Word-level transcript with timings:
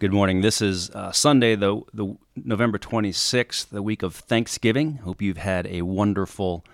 Good 0.00 0.14
morning. 0.14 0.40
This 0.40 0.62
is 0.62 0.88
uh, 0.92 1.12
Sunday, 1.12 1.56
the, 1.56 1.82
the 1.92 2.16
November 2.34 2.78
26th, 2.78 3.68
the 3.68 3.82
week 3.82 4.02
of 4.02 4.14
Thanksgiving. 4.14 4.94
Hope 5.04 5.20
you've 5.20 5.36
had 5.36 5.66
a 5.66 5.82
wonderful 5.82 6.64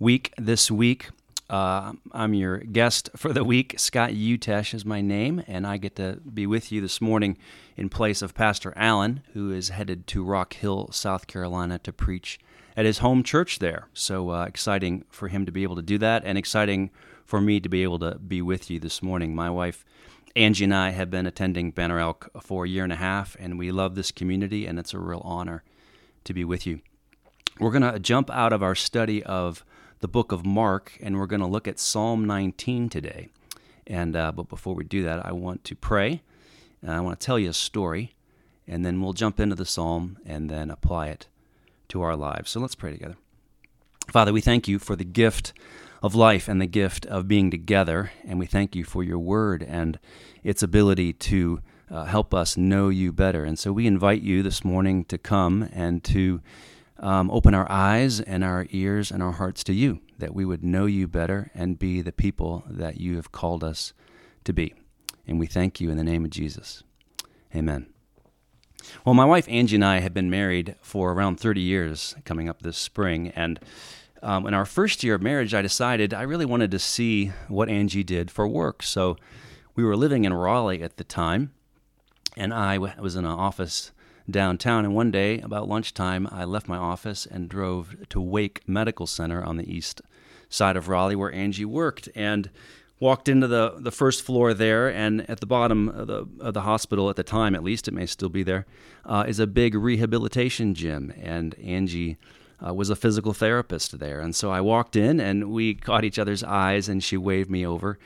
week 0.00 0.34
this 0.36 0.72
week. 0.72 1.10
Uh, 1.48 1.92
I'm 2.10 2.34
your 2.34 2.58
guest 2.58 3.10
for 3.14 3.32
the 3.32 3.44
week. 3.44 3.78
Scott 3.78 4.10
Utesch 4.10 4.74
is 4.74 4.84
my 4.84 5.00
name, 5.00 5.44
and 5.46 5.68
I 5.68 5.76
get 5.76 5.94
to 5.94 6.18
be 6.34 6.48
with 6.48 6.72
you 6.72 6.80
this 6.80 7.00
morning 7.00 7.38
in 7.76 7.90
place 7.90 8.22
of 8.22 8.34
Pastor 8.34 8.72
Allen, 8.74 9.22
who 9.34 9.52
is 9.52 9.68
headed 9.68 10.08
to 10.08 10.24
Rock 10.24 10.54
Hill, 10.54 10.88
South 10.90 11.28
Carolina, 11.28 11.78
to 11.78 11.92
preach 11.92 12.40
at 12.76 12.84
his 12.84 12.98
home 12.98 13.22
church 13.22 13.60
there. 13.60 13.86
So 13.94 14.30
uh, 14.30 14.46
exciting 14.46 15.04
for 15.10 15.28
him 15.28 15.46
to 15.46 15.52
be 15.52 15.62
able 15.62 15.76
to 15.76 15.82
do 15.82 15.98
that, 15.98 16.24
and 16.24 16.36
exciting 16.36 16.90
for 17.24 17.40
me 17.40 17.60
to 17.60 17.68
be 17.68 17.84
able 17.84 18.00
to 18.00 18.18
be 18.18 18.42
with 18.42 18.68
you 18.68 18.80
this 18.80 19.00
morning. 19.00 19.32
My 19.32 19.48
wife 19.48 19.84
Angie 20.36 20.64
and 20.64 20.74
I 20.74 20.90
have 20.90 21.10
been 21.10 21.26
attending 21.26 21.70
Banner 21.70 22.00
Elk 22.00 22.28
for 22.42 22.64
a 22.64 22.68
year 22.68 22.82
and 22.82 22.92
a 22.92 22.96
half, 22.96 23.36
and 23.38 23.56
we 23.56 23.70
love 23.70 23.94
this 23.94 24.10
community, 24.10 24.66
and 24.66 24.80
it's 24.80 24.92
a 24.92 24.98
real 24.98 25.22
honor 25.24 25.62
to 26.24 26.34
be 26.34 26.44
with 26.44 26.66
you. 26.66 26.80
We're 27.60 27.70
going 27.70 27.92
to 27.92 28.00
jump 28.00 28.30
out 28.30 28.52
of 28.52 28.60
our 28.60 28.74
study 28.74 29.22
of 29.22 29.64
the 30.00 30.08
book 30.08 30.32
of 30.32 30.44
Mark, 30.44 30.98
and 31.00 31.16
we're 31.16 31.28
going 31.28 31.40
to 31.40 31.46
look 31.46 31.68
at 31.68 31.78
Psalm 31.78 32.24
19 32.24 32.88
today. 32.88 33.28
And 33.86 34.16
uh, 34.16 34.32
but 34.32 34.48
before 34.48 34.74
we 34.74 34.82
do 34.82 35.04
that, 35.04 35.24
I 35.24 35.30
want 35.30 35.62
to 35.64 35.76
pray. 35.76 36.22
And 36.82 36.90
I 36.90 37.00
want 37.00 37.20
to 37.20 37.24
tell 37.24 37.38
you 37.38 37.50
a 37.50 37.54
story, 37.54 38.14
and 38.66 38.84
then 38.84 39.00
we'll 39.00 39.12
jump 39.12 39.38
into 39.38 39.54
the 39.54 39.64
psalm 39.64 40.18
and 40.26 40.50
then 40.50 40.68
apply 40.68 41.08
it 41.08 41.28
to 41.88 42.02
our 42.02 42.16
lives. 42.16 42.50
So 42.50 42.58
let's 42.58 42.74
pray 42.74 42.90
together. 42.90 43.16
Father, 44.10 44.32
we 44.32 44.40
thank 44.40 44.66
you 44.66 44.80
for 44.80 44.96
the 44.96 45.04
gift 45.04 45.52
of 46.04 46.14
life 46.14 46.48
and 46.48 46.60
the 46.60 46.66
gift 46.66 47.06
of 47.06 47.26
being 47.26 47.50
together. 47.50 48.12
And 48.26 48.38
we 48.38 48.44
thank 48.44 48.76
you 48.76 48.84
for 48.84 49.02
your 49.02 49.18
word 49.18 49.62
and 49.62 49.98
its 50.42 50.62
ability 50.62 51.14
to 51.14 51.60
uh, 51.90 52.04
help 52.04 52.34
us 52.34 52.58
know 52.58 52.90
you 52.90 53.10
better. 53.10 53.46
And 53.46 53.58
so 53.58 53.72
we 53.72 53.86
invite 53.86 54.20
you 54.20 54.42
this 54.42 54.62
morning 54.62 55.06
to 55.06 55.16
come 55.16 55.66
and 55.72 56.04
to 56.04 56.42
um, 56.98 57.30
open 57.30 57.54
our 57.54 57.66
eyes 57.72 58.20
and 58.20 58.44
our 58.44 58.66
ears 58.68 59.10
and 59.10 59.22
our 59.22 59.32
hearts 59.32 59.64
to 59.64 59.72
you, 59.72 60.02
that 60.18 60.34
we 60.34 60.44
would 60.44 60.62
know 60.62 60.84
you 60.84 61.08
better 61.08 61.50
and 61.54 61.78
be 61.78 62.02
the 62.02 62.12
people 62.12 62.64
that 62.68 63.00
you 63.00 63.16
have 63.16 63.32
called 63.32 63.64
us 63.64 63.94
to 64.44 64.52
be. 64.52 64.74
And 65.26 65.40
we 65.40 65.46
thank 65.46 65.80
you 65.80 65.88
in 65.88 65.96
the 65.96 66.04
name 66.04 66.26
of 66.26 66.30
Jesus. 66.30 66.82
Amen. 67.56 67.86
Well, 69.06 69.14
my 69.14 69.24
wife 69.24 69.48
Angie 69.48 69.76
and 69.76 69.84
I 69.84 70.00
have 70.00 70.12
been 70.12 70.28
married 70.28 70.76
for 70.82 71.14
around 71.14 71.40
30 71.40 71.62
years 71.62 72.14
coming 72.26 72.46
up 72.46 72.60
this 72.60 72.76
spring. 72.76 73.32
And 73.34 73.58
um, 74.24 74.46
in 74.46 74.54
our 74.54 74.64
first 74.64 75.04
year 75.04 75.14
of 75.14 75.22
marriage, 75.22 75.52
I 75.52 75.60
decided 75.60 76.14
I 76.14 76.22
really 76.22 76.46
wanted 76.46 76.70
to 76.70 76.78
see 76.78 77.26
what 77.48 77.68
Angie 77.68 78.02
did 78.02 78.30
for 78.30 78.48
work. 78.48 78.82
So 78.82 79.18
we 79.76 79.84
were 79.84 79.96
living 79.96 80.24
in 80.24 80.32
Raleigh 80.32 80.82
at 80.82 80.96
the 80.96 81.04
time, 81.04 81.52
and 82.36 82.52
I 82.54 82.78
was 82.78 83.16
in 83.16 83.26
an 83.26 83.30
office 83.30 83.92
downtown. 84.28 84.86
And 84.86 84.94
one 84.94 85.10
day, 85.10 85.40
about 85.40 85.68
lunchtime, 85.68 86.26
I 86.32 86.44
left 86.44 86.68
my 86.68 86.78
office 86.78 87.26
and 87.26 87.50
drove 87.50 87.94
to 88.08 88.20
Wake 88.20 88.62
Medical 88.66 89.06
Center 89.06 89.44
on 89.44 89.58
the 89.58 89.70
east 89.70 90.00
side 90.48 90.76
of 90.76 90.88
Raleigh, 90.88 91.16
where 91.16 91.32
Angie 91.32 91.66
worked, 91.66 92.08
and 92.14 92.48
walked 92.98 93.28
into 93.28 93.46
the, 93.46 93.74
the 93.76 93.90
first 93.90 94.22
floor 94.22 94.54
there. 94.54 94.88
And 94.88 95.28
at 95.28 95.40
the 95.40 95.46
bottom 95.46 95.90
of 95.90 96.06
the, 96.06 96.26
of 96.40 96.54
the 96.54 96.62
hospital, 96.62 97.10
at 97.10 97.16
the 97.16 97.22
time 97.22 97.54
at 97.54 97.62
least, 97.62 97.88
it 97.88 97.94
may 97.94 98.06
still 98.06 98.30
be 98.30 98.42
there, 98.42 98.64
uh, 99.04 99.24
is 99.28 99.38
a 99.38 99.46
big 99.46 99.74
rehabilitation 99.74 100.74
gym. 100.74 101.12
And 101.20 101.54
Angie 101.58 102.16
uh, 102.66 102.72
was 102.72 102.90
a 102.90 102.96
physical 102.96 103.32
therapist 103.32 103.98
there. 103.98 104.20
And 104.20 104.34
so 104.34 104.50
I 104.50 104.60
walked 104.60 104.96
in 104.96 105.20
and 105.20 105.50
we 105.50 105.74
caught 105.74 106.04
each 106.04 106.18
other's 106.18 106.42
eyes 106.42 106.88
and 106.88 107.02
she 107.02 107.16
waved 107.16 107.50
me 107.50 107.66
over. 107.66 107.98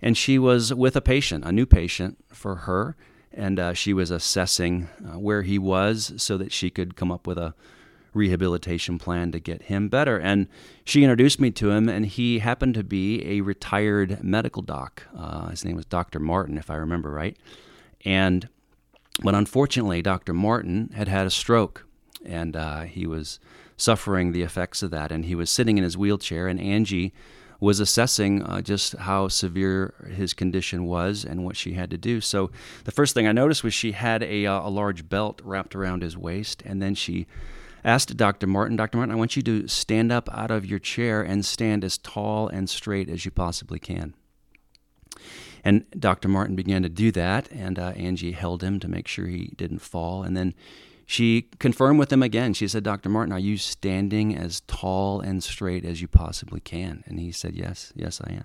And 0.00 0.16
she 0.16 0.38
was 0.38 0.74
with 0.74 0.96
a 0.96 1.00
patient, 1.00 1.44
a 1.44 1.52
new 1.52 1.66
patient 1.66 2.18
for 2.32 2.56
her. 2.56 2.96
And 3.32 3.58
uh, 3.58 3.72
she 3.72 3.94
was 3.94 4.10
assessing 4.10 4.88
uh, 5.04 5.18
where 5.18 5.42
he 5.42 5.58
was 5.58 6.12
so 6.16 6.36
that 6.36 6.52
she 6.52 6.68
could 6.68 6.96
come 6.96 7.10
up 7.10 7.26
with 7.26 7.38
a 7.38 7.54
rehabilitation 8.14 8.98
plan 8.98 9.32
to 9.32 9.40
get 9.40 9.62
him 9.62 9.88
better. 9.88 10.18
And 10.18 10.48
she 10.84 11.02
introduced 11.02 11.40
me 11.40 11.50
to 11.52 11.70
him, 11.70 11.88
and 11.88 12.04
he 12.04 12.40
happened 12.40 12.74
to 12.74 12.84
be 12.84 13.24
a 13.26 13.40
retired 13.40 14.22
medical 14.22 14.60
doc. 14.60 15.04
Uh, 15.16 15.48
his 15.48 15.64
name 15.64 15.76
was 15.76 15.86
Dr. 15.86 16.20
Martin, 16.20 16.58
if 16.58 16.70
I 16.70 16.74
remember 16.74 17.10
right. 17.10 17.36
And 18.04 18.48
but 19.22 19.34
unfortunately, 19.34 20.00
Dr. 20.00 20.32
Martin 20.32 20.90
had 20.94 21.06
had 21.08 21.26
a 21.26 21.30
stroke, 21.30 21.86
and 22.24 22.56
uh, 22.56 22.82
he 22.82 23.06
was 23.06 23.38
suffering 23.76 24.32
the 24.32 24.42
effects 24.42 24.82
of 24.82 24.90
that. 24.90 25.10
And 25.10 25.24
he 25.24 25.34
was 25.34 25.50
sitting 25.50 25.78
in 25.78 25.84
his 25.84 25.96
wheelchair, 25.96 26.48
and 26.48 26.60
Angie 26.60 27.12
was 27.62 27.78
assessing 27.78 28.42
uh, 28.42 28.60
just 28.60 28.94
how 28.96 29.28
severe 29.28 29.94
his 30.16 30.34
condition 30.34 30.84
was 30.84 31.24
and 31.24 31.44
what 31.44 31.56
she 31.56 31.74
had 31.74 31.90
to 31.90 31.96
do. 31.96 32.20
So 32.20 32.50
the 32.84 32.90
first 32.90 33.14
thing 33.14 33.28
I 33.28 33.32
noticed 33.32 33.62
was 33.62 33.72
she 33.72 33.92
had 33.92 34.24
a, 34.24 34.46
uh, 34.46 34.66
a 34.66 34.70
large 34.70 35.08
belt 35.08 35.40
wrapped 35.44 35.76
around 35.76 36.02
his 36.02 36.16
waist, 36.16 36.62
and 36.66 36.82
then 36.82 36.96
she 36.96 37.28
asked 37.84 38.16
Dr. 38.16 38.48
Martin, 38.48 38.76
Dr. 38.76 38.98
Martin, 38.98 39.14
I 39.14 39.18
want 39.18 39.36
you 39.36 39.42
to 39.42 39.68
stand 39.68 40.10
up 40.10 40.28
out 40.32 40.50
of 40.50 40.66
your 40.66 40.80
chair 40.80 41.22
and 41.22 41.44
stand 41.44 41.84
as 41.84 41.98
tall 41.98 42.48
and 42.48 42.68
straight 42.68 43.08
as 43.08 43.24
you 43.24 43.30
possibly 43.30 43.78
can. 43.78 44.14
And 45.64 45.84
Dr. 45.96 46.28
Martin 46.28 46.56
began 46.56 46.82
to 46.82 46.88
do 46.88 47.12
that, 47.12 47.48
and 47.52 47.78
uh, 47.78 47.92
Angie 47.94 48.32
held 48.32 48.64
him 48.64 48.80
to 48.80 48.88
make 48.88 49.06
sure 49.06 49.26
he 49.26 49.52
didn't 49.56 49.78
fall. 49.78 50.24
And 50.24 50.36
then 50.36 50.54
she 51.12 51.42
confirmed 51.58 51.98
with 51.98 52.10
him 52.10 52.22
again. 52.22 52.54
She 52.54 52.66
said, 52.66 52.84
Dr. 52.84 53.10
Martin, 53.10 53.34
are 53.34 53.38
you 53.38 53.58
standing 53.58 54.34
as 54.34 54.62
tall 54.62 55.20
and 55.20 55.44
straight 55.44 55.84
as 55.84 56.00
you 56.00 56.08
possibly 56.08 56.58
can? 56.58 57.04
And 57.06 57.20
he 57.20 57.32
said, 57.32 57.54
Yes, 57.54 57.92
yes, 57.94 58.22
I 58.24 58.32
am. 58.32 58.44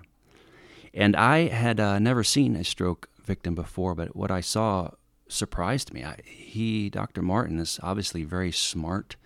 And 0.92 1.16
I 1.16 1.48
had 1.48 1.80
uh, 1.80 1.98
never 1.98 2.22
seen 2.22 2.56
a 2.56 2.64
stroke 2.64 3.08
victim 3.24 3.54
before, 3.54 3.94
but 3.94 4.14
what 4.14 4.30
I 4.30 4.42
saw 4.42 4.90
surprised 5.28 5.94
me. 5.94 6.04
I, 6.04 6.18
he, 6.26 6.90
Dr. 6.90 7.22
Martin, 7.22 7.58
is 7.58 7.80
obviously 7.82 8.20
a 8.20 8.26
very 8.26 8.52
smart 8.52 9.16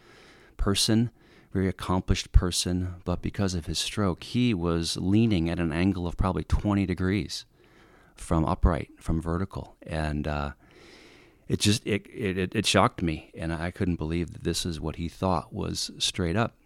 person, 0.56 1.10
very 1.52 1.66
accomplished 1.66 2.30
person, 2.30 2.94
but 3.04 3.22
because 3.22 3.54
of 3.54 3.66
his 3.66 3.80
stroke, 3.80 4.22
he 4.22 4.54
was 4.54 4.96
leaning 4.96 5.50
at 5.50 5.58
an 5.58 5.72
angle 5.72 6.06
of 6.06 6.16
probably 6.16 6.44
20 6.44 6.86
degrees 6.86 7.44
from 8.14 8.44
upright, 8.44 8.90
from 9.00 9.20
vertical. 9.20 9.74
And 9.82 10.28
uh, 10.28 10.52
it 11.52 11.60
just 11.60 11.86
it, 11.86 12.06
it 12.06 12.54
it 12.54 12.64
shocked 12.64 13.02
me, 13.02 13.30
and 13.36 13.52
I 13.52 13.70
couldn't 13.70 13.96
believe 13.96 14.32
that 14.32 14.42
this 14.42 14.64
is 14.64 14.80
what 14.80 14.96
he 14.96 15.06
thought 15.06 15.52
was 15.52 15.90
straight 15.98 16.34
up. 16.34 16.56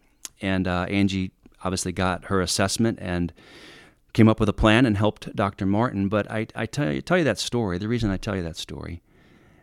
And 0.41 0.69
uh, 0.69 0.86
Angie 0.88 1.32
obviously 1.64 1.91
got 1.91 2.26
her 2.26 2.41
assessment 2.41 3.00
and 3.02 3.32
came 4.12 4.28
up 4.28 4.38
with 4.38 4.48
a 4.48 4.52
plan 4.52 4.86
and 4.86 4.97
helped 4.97 5.34
Dr. 5.34 5.66
Martin. 5.66 6.08
But 6.08 6.30
I, 6.30 6.47
I 6.54 6.66
tell 6.66 6.92
you, 6.92 7.02
tell 7.02 7.19
you 7.19 7.24
that 7.24 7.41
story. 7.41 7.78
The 7.78 7.88
reason 7.88 8.10
I 8.10 8.16
tell 8.16 8.36
you 8.36 8.44
that 8.44 8.56
story 8.56 9.02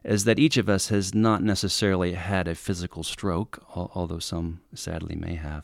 is 0.03 0.25
that 0.25 0.39
each 0.39 0.57
of 0.57 0.67
us 0.67 0.89
has 0.89 1.15
not 1.15 1.41
necessarily 1.41 2.15
had 2.15 2.49
a 2.49 2.53
physical 2.53 3.01
stroke, 3.01 3.63
although 3.73 4.19
some 4.19 4.59
sadly 4.75 5.15
may 5.15 5.35
have. 5.35 5.63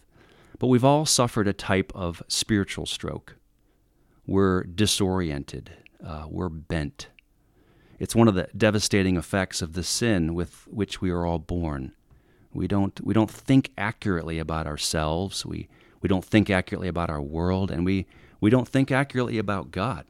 But 0.57 0.67
we've 0.67 0.85
all 0.85 1.05
suffered 1.05 1.49
a 1.49 1.53
type 1.53 1.91
of 1.93 2.23
spiritual 2.29 2.85
stroke. 2.85 3.35
We're 4.25 4.63
disoriented. 4.63 5.71
Uh, 6.01 6.27
we're 6.29 6.47
bent. 6.47 7.09
It's 7.99 8.15
one 8.15 8.27
of 8.27 8.35
the 8.35 8.47
devastating 8.57 9.17
effects 9.17 9.61
of 9.61 9.73
the 9.73 9.83
sin 9.83 10.33
with 10.33 10.67
which 10.67 11.01
we 11.01 11.09
are 11.09 11.25
all 11.25 11.39
born. 11.39 11.93
We 12.53 12.67
don't, 12.67 12.99
we 13.01 13.13
don't 13.13 13.29
think 13.29 13.71
accurately 13.77 14.39
about 14.39 14.65
ourselves. 14.65 15.45
We, 15.45 15.67
we 16.01 16.07
don't 16.07 16.25
think 16.25 16.49
accurately 16.49 16.87
about 16.87 17.09
our 17.09 17.21
world, 17.21 17.69
and 17.69 17.85
we, 17.85 18.07
we 18.39 18.49
don't 18.49 18.67
think 18.67 18.91
accurately 18.91 19.37
about 19.37 19.71
God. 19.71 20.05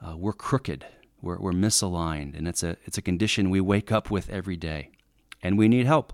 Uh, 0.00 0.16
we're 0.16 0.32
crooked. 0.32 0.86
We're, 1.20 1.38
we're 1.38 1.52
misaligned, 1.52 2.36
and 2.36 2.46
it's 2.46 2.62
a, 2.62 2.76
it's 2.84 2.96
a 2.96 3.02
condition 3.02 3.50
we 3.50 3.60
wake 3.60 3.90
up 3.90 4.10
with 4.10 4.30
every 4.30 4.56
day, 4.56 4.90
and 5.42 5.58
we 5.58 5.68
need 5.68 5.86
help. 5.86 6.12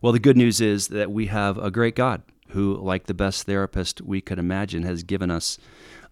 Well, 0.00 0.12
the 0.12 0.20
good 0.20 0.36
news 0.36 0.60
is 0.60 0.88
that 0.88 1.10
we 1.10 1.26
have 1.26 1.58
a 1.58 1.70
great 1.70 1.96
God 1.96 2.22
who, 2.50 2.76
like 2.76 3.06
the 3.06 3.14
best 3.14 3.44
therapist 3.44 4.00
we 4.00 4.20
could 4.20 4.38
imagine, 4.38 4.84
has 4.84 5.02
given 5.02 5.30
us 5.30 5.58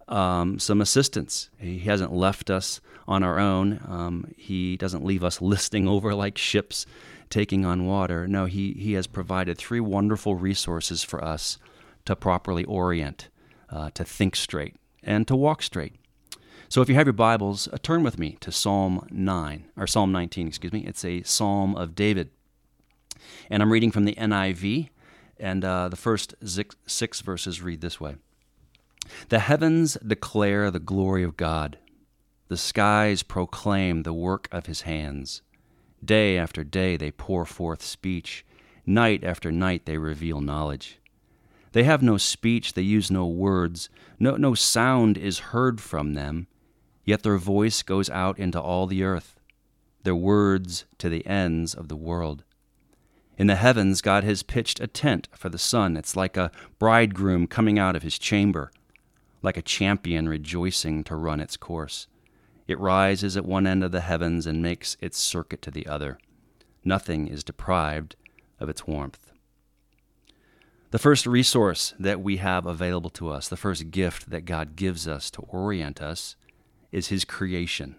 um, 0.07 0.59
some 0.59 0.81
assistance. 0.81 1.49
He 1.57 1.79
hasn't 1.79 2.13
left 2.13 2.49
us 2.49 2.81
on 3.07 3.23
our 3.23 3.39
own. 3.39 3.79
Um, 3.87 4.33
he 4.37 4.77
doesn't 4.77 5.05
leave 5.05 5.23
us 5.23 5.41
listing 5.41 5.87
over 5.87 6.13
like 6.13 6.37
ships 6.37 6.85
taking 7.29 7.65
on 7.65 7.85
water. 7.85 8.27
No, 8.27 8.45
he, 8.45 8.73
he 8.73 8.93
has 8.93 9.07
provided 9.07 9.57
three 9.57 9.79
wonderful 9.79 10.35
resources 10.35 11.03
for 11.03 11.23
us 11.23 11.57
to 12.05 12.15
properly 12.15 12.63
orient, 12.65 13.29
uh, 13.69 13.89
to 13.91 14.03
think 14.03 14.35
straight, 14.35 14.75
and 15.03 15.27
to 15.27 15.35
walk 15.35 15.63
straight. 15.63 15.95
So 16.69 16.81
if 16.81 16.89
you 16.89 16.95
have 16.95 17.07
your 17.07 17.13
Bibles, 17.13 17.67
uh, 17.71 17.77
turn 17.81 18.03
with 18.03 18.19
me 18.19 18.37
to 18.41 18.51
Psalm 18.51 19.07
9, 19.11 19.65
or 19.77 19.87
Psalm 19.87 20.11
19, 20.11 20.47
excuse 20.47 20.73
me. 20.73 20.85
It's 20.85 21.05
a 21.05 21.23
psalm 21.23 21.75
of 21.75 21.95
David. 21.95 22.29
And 23.49 23.63
I'm 23.63 23.71
reading 23.71 23.91
from 23.91 24.05
the 24.05 24.15
NIV, 24.15 24.89
and 25.39 25.63
uh, 25.63 25.89
the 25.89 25.95
first 25.95 26.35
six, 26.43 26.75
six 26.85 27.21
verses 27.21 27.61
read 27.61 27.81
this 27.81 27.99
way 27.99 28.15
the 29.29 29.39
heavens 29.39 29.97
declare 30.05 30.71
the 30.71 30.79
glory 30.79 31.23
of 31.23 31.37
God. 31.37 31.77
The 32.47 32.57
skies 32.57 33.23
proclaim 33.23 34.03
the 34.03 34.13
work 34.13 34.47
of 34.51 34.67
his 34.67 34.81
hands. 34.81 35.41
Day 36.03 36.37
after 36.37 36.63
day 36.63 36.97
they 36.97 37.11
pour 37.11 37.45
forth 37.45 37.81
speech. 37.81 38.45
Night 38.85 39.23
after 39.23 39.51
night 39.51 39.85
they 39.85 39.97
reveal 39.97 40.41
knowledge. 40.41 40.99
They 41.71 41.83
have 41.83 42.03
no 42.03 42.17
speech, 42.17 42.73
they 42.73 42.83
use 42.83 43.09
no 43.09 43.25
words. 43.25 43.89
No, 44.19 44.37
no 44.37 44.53
sound 44.53 45.17
is 45.17 45.39
heard 45.39 45.81
from 45.81 46.13
them, 46.13 46.47
yet 47.03 47.23
their 47.23 47.37
voice 47.37 47.81
goes 47.81 48.09
out 48.09 48.37
into 48.39 48.61
all 48.61 48.87
the 48.87 49.03
earth. 49.03 49.39
their 50.05 50.15
words 50.15 50.85
to 50.99 51.09
the 51.09 51.25
ends 51.27 51.73
of 51.73 51.89
the 51.89 51.95
world. 51.95 52.43
In 53.37 53.47
the 53.47 53.55
heavens, 53.55 54.01
God 54.01 54.23
has 54.23 54.43
pitched 54.43 54.79
a 54.79 54.87
tent 54.87 55.27
for 55.33 55.49
the 55.49 55.57
sun. 55.57 55.97
It's 55.97 56.15
like 56.15 56.37
a 56.37 56.51
bridegroom 56.79 57.47
coming 57.47 57.77
out 57.77 57.95
of 57.97 58.03
his 58.03 58.17
chamber, 58.17 58.71
like 59.45 59.57
a 59.57 59.61
champion 59.61 60.27
rejoicing 60.27 61.03
to 61.05 61.15
run 61.15 61.39
its 61.39 61.55
course. 61.55 62.07
It 62.67 62.79
rises 62.79 63.37
at 63.37 63.45
one 63.45 63.67
end 63.67 63.83
of 63.83 63.91
the 63.91 64.01
heavens 64.01 64.47
and 64.47 64.61
makes 64.61 64.97
its 64.99 65.19
circuit 65.19 65.61
to 65.61 65.71
the 65.71 65.87
other. 65.87 66.17
Nothing 66.83 67.27
is 67.27 67.43
deprived 67.43 68.15
of 68.59 68.69
its 68.69 68.87
warmth. 68.87 69.31
The 70.91 70.99
first 70.99 71.25
resource 71.25 71.93
that 71.99 72.21
we 72.21 72.37
have 72.37 72.65
available 72.65 73.09
to 73.11 73.29
us, 73.29 73.47
the 73.47 73.57
first 73.57 73.91
gift 73.91 74.29
that 74.29 74.45
God 74.45 74.75
gives 74.75 75.07
us 75.07 75.29
to 75.31 75.41
orient 75.41 76.01
us, 76.01 76.35
is 76.91 77.07
His 77.07 77.25
creation. 77.25 77.95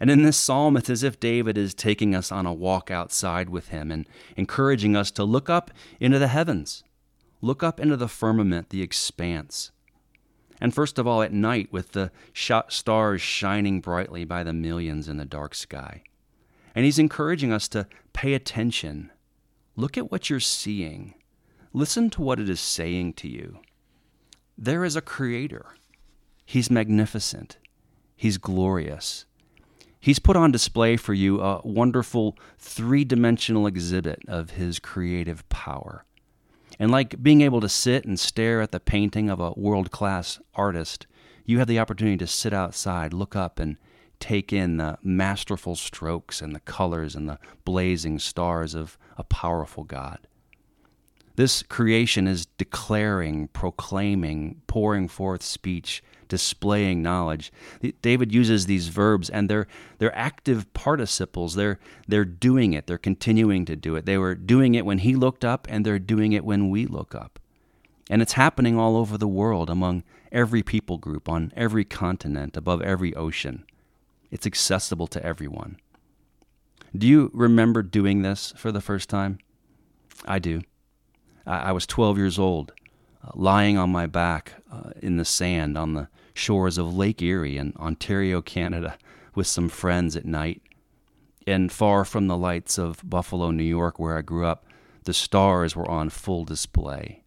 And 0.00 0.10
in 0.10 0.22
this 0.22 0.36
psalm, 0.36 0.76
it's 0.76 0.90
as 0.90 1.02
if 1.02 1.18
David 1.18 1.58
is 1.58 1.74
taking 1.74 2.14
us 2.14 2.30
on 2.30 2.46
a 2.46 2.52
walk 2.52 2.90
outside 2.90 3.50
with 3.50 3.68
him 3.68 3.90
and 3.90 4.06
encouraging 4.36 4.94
us 4.94 5.10
to 5.12 5.24
look 5.24 5.50
up 5.50 5.72
into 5.98 6.20
the 6.20 6.28
heavens, 6.28 6.84
look 7.40 7.64
up 7.64 7.80
into 7.80 7.96
the 7.96 8.06
firmament, 8.06 8.70
the 8.70 8.82
expanse. 8.82 9.72
And 10.60 10.74
first 10.74 10.98
of 10.98 11.06
all, 11.06 11.22
at 11.22 11.32
night, 11.32 11.72
with 11.72 11.92
the 11.92 12.10
stars 12.34 13.22
shining 13.22 13.80
brightly 13.80 14.24
by 14.24 14.42
the 14.42 14.52
millions 14.52 15.08
in 15.08 15.16
the 15.16 15.24
dark 15.24 15.54
sky. 15.54 16.02
And 16.74 16.84
he's 16.84 16.98
encouraging 16.98 17.52
us 17.52 17.68
to 17.68 17.86
pay 18.12 18.34
attention. 18.34 19.10
Look 19.76 19.96
at 19.96 20.10
what 20.10 20.28
you're 20.28 20.40
seeing. 20.40 21.14
Listen 21.72 22.10
to 22.10 22.22
what 22.22 22.40
it 22.40 22.48
is 22.48 22.60
saying 22.60 23.12
to 23.14 23.28
you. 23.28 23.60
There 24.56 24.84
is 24.84 24.96
a 24.96 25.00
creator. 25.00 25.66
He's 26.44 26.70
magnificent. 26.70 27.58
He's 28.16 28.38
glorious. 28.38 29.26
He's 30.00 30.18
put 30.18 30.36
on 30.36 30.50
display 30.50 30.96
for 30.96 31.14
you 31.14 31.40
a 31.40 31.60
wonderful 31.64 32.36
three 32.58 33.04
dimensional 33.04 33.66
exhibit 33.66 34.20
of 34.26 34.50
his 34.50 34.78
creative 34.78 35.48
power. 35.48 36.04
And 36.78 36.90
like 36.90 37.22
being 37.22 37.40
able 37.40 37.60
to 37.60 37.68
sit 37.68 38.04
and 38.04 38.18
stare 38.18 38.60
at 38.60 38.72
the 38.72 38.80
painting 38.80 39.30
of 39.30 39.40
a 39.40 39.52
world 39.52 39.90
class 39.90 40.40
artist, 40.54 41.06
you 41.44 41.58
have 41.58 41.68
the 41.68 41.78
opportunity 41.78 42.16
to 42.18 42.26
sit 42.26 42.52
outside, 42.52 43.12
look 43.12 43.34
up, 43.34 43.58
and 43.58 43.76
take 44.20 44.52
in 44.52 44.76
the 44.76 44.98
masterful 45.02 45.76
strokes 45.76 46.42
and 46.42 46.54
the 46.54 46.60
colors 46.60 47.14
and 47.14 47.28
the 47.28 47.38
blazing 47.64 48.18
stars 48.18 48.74
of 48.74 48.98
a 49.16 49.24
powerful 49.24 49.84
God. 49.84 50.18
This 51.36 51.62
creation 51.62 52.26
is 52.26 52.46
declaring, 52.46 53.48
proclaiming, 53.48 54.60
pouring 54.66 55.06
forth 55.06 55.42
speech, 55.42 56.02
displaying 56.28 57.02
knowledge. 57.02 57.52
David 58.02 58.32
uses 58.32 58.66
these 58.66 58.88
verbs 58.88 59.28
and 59.30 59.48
they're 59.48 59.66
they're 59.98 60.16
active 60.16 60.72
participles. 60.74 61.54
They're 61.54 61.78
they're 62.06 62.24
doing 62.24 62.72
it. 62.72 62.86
They're 62.86 62.98
continuing 62.98 63.64
to 63.64 63.76
do 63.76 63.96
it. 63.96 64.06
They 64.06 64.18
were 64.18 64.34
doing 64.34 64.74
it 64.74 64.86
when 64.86 64.98
he 64.98 65.14
looked 65.14 65.44
up 65.44 65.66
and 65.70 65.84
they're 65.84 65.98
doing 65.98 66.32
it 66.32 66.44
when 66.44 66.70
we 66.70 66.86
look 66.86 67.14
up. 67.14 67.38
And 68.10 68.22
it's 68.22 68.32
happening 68.34 68.78
all 68.78 68.96
over 68.96 69.18
the 69.18 69.28
world 69.28 69.68
among 69.68 70.02
every 70.32 70.62
people 70.62 70.98
group 70.98 71.28
on 71.28 71.52
every 71.56 71.84
continent 71.84 72.56
above 72.56 72.82
every 72.82 73.14
ocean. 73.14 73.64
It's 74.30 74.46
accessible 74.46 75.06
to 75.08 75.24
everyone. 75.24 75.78
Do 76.96 77.06
you 77.06 77.30
remember 77.34 77.82
doing 77.82 78.22
this 78.22 78.52
for 78.56 78.72
the 78.72 78.80
first 78.80 79.08
time? 79.08 79.38
I 80.26 80.38
do. 80.38 80.62
I, 81.46 81.72
was 81.72 81.86
12 81.86 82.18
years 82.18 82.38
old, 82.38 82.72
lying 83.34 83.76
on 83.76 83.90
my 83.90 84.06
back 84.06 84.54
uh, 84.72 84.90
in 85.00 85.16
the 85.16 85.24
sand 85.24 85.76
on 85.76 85.94
the 85.94 86.08
shores 86.34 86.78
of 86.78 86.96
Lake 86.96 87.20
Erie 87.20 87.58
in 87.58 87.72
Ontario, 87.78 88.40
Canada, 88.40 88.96
with 89.34 89.46
some 89.46 89.68
friends 89.68 90.16
at 90.16 90.24
night. 90.24 90.62
And 91.46 91.72
far 91.72 92.04
from 92.04 92.26
the 92.26 92.36
lights 92.36 92.78
of 92.78 93.00
Buffalo, 93.08 93.50
New 93.50 93.64
York, 93.64 93.98
where 93.98 94.18
I 94.18 94.22
grew 94.22 94.46
up, 94.46 94.66
the 95.04 95.14
stars 95.14 95.74
were 95.74 95.90
on 95.90 96.10
full 96.10 96.44
display, 96.44 97.22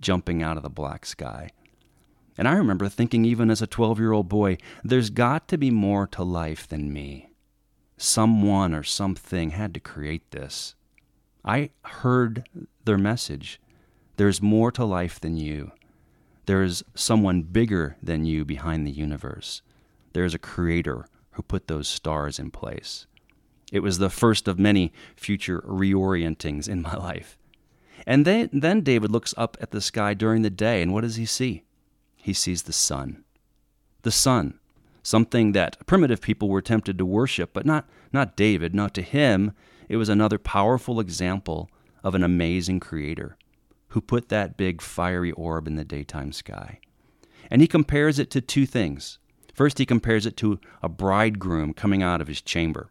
jumping 0.00 0.42
out 0.42 0.56
of 0.56 0.62
the 0.62 0.70
black 0.70 1.06
sky. 1.06 1.50
And 2.36 2.48
I 2.48 2.54
remember 2.54 2.88
thinking, 2.88 3.24
even 3.24 3.50
as 3.50 3.62
a 3.62 3.66
12 3.66 3.98
year 3.98 4.12
old 4.12 4.28
boy, 4.28 4.58
there's 4.82 5.10
got 5.10 5.46
to 5.48 5.58
be 5.58 5.70
more 5.70 6.06
to 6.08 6.22
life 6.22 6.66
than 6.66 6.92
me. 6.92 7.30
Someone 7.96 8.74
or 8.74 8.82
something 8.82 9.50
had 9.50 9.74
to 9.74 9.80
create 9.80 10.30
this. 10.30 10.74
I 11.44 11.70
heard 11.84 12.48
their 12.84 12.98
message. 12.98 13.60
There's 14.20 14.42
more 14.42 14.70
to 14.72 14.84
life 14.84 15.18
than 15.18 15.38
you. 15.38 15.72
There 16.44 16.62
is 16.62 16.84
someone 16.94 17.40
bigger 17.40 17.96
than 18.02 18.26
you 18.26 18.44
behind 18.44 18.86
the 18.86 18.90
universe. 18.90 19.62
There 20.12 20.26
is 20.26 20.34
a 20.34 20.38
creator 20.38 21.06
who 21.30 21.42
put 21.42 21.68
those 21.68 21.88
stars 21.88 22.38
in 22.38 22.50
place. 22.50 23.06
It 23.72 23.80
was 23.80 23.96
the 23.96 24.10
first 24.10 24.46
of 24.46 24.58
many 24.58 24.92
future 25.16 25.62
reorientings 25.66 26.68
in 26.68 26.82
my 26.82 26.94
life. 26.98 27.38
And 28.06 28.26
then, 28.26 28.50
then 28.52 28.82
David 28.82 29.10
looks 29.10 29.32
up 29.38 29.56
at 29.58 29.70
the 29.70 29.80
sky 29.80 30.12
during 30.12 30.42
the 30.42 30.50
day, 30.50 30.82
and 30.82 30.92
what 30.92 31.00
does 31.00 31.16
he 31.16 31.24
see? 31.24 31.64
He 32.14 32.34
sees 32.34 32.64
the 32.64 32.74
sun. 32.74 33.24
The 34.02 34.12
sun, 34.12 34.60
something 35.02 35.52
that 35.52 35.78
primitive 35.86 36.20
people 36.20 36.50
were 36.50 36.60
tempted 36.60 36.98
to 36.98 37.06
worship, 37.06 37.54
but 37.54 37.64
not, 37.64 37.88
not 38.12 38.36
David, 38.36 38.74
not 38.74 38.92
to 38.96 39.00
him. 39.00 39.52
It 39.88 39.96
was 39.96 40.10
another 40.10 40.36
powerful 40.36 41.00
example 41.00 41.70
of 42.04 42.14
an 42.14 42.22
amazing 42.22 42.80
creator 42.80 43.38
who 43.90 44.00
put 44.00 44.28
that 44.28 44.56
big 44.56 44.80
fiery 44.80 45.32
orb 45.32 45.66
in 45.66 45.76
the 45.76 45.84
daytime 45.84 46.32
sky. 46.32 46.80
And 47.50 47.60
he 47.60 47.68
compares 47.68 48.18
it 48.18 48.30
to 48.30 48.40
two 48.40 48.66
things. 48.66 49.18
First, 49.54 49.78
he 49.78 49.86
compares 49.86 50.26
it 50.26 50.36
to 50.38 50.60
a 50.82 50.88
bridegroom 50.88 51.74
coming 51.74 52.02
out 52.02 52.20
of 52.20 52.28
his 52.28 52.40
chamber. 52.40 52.90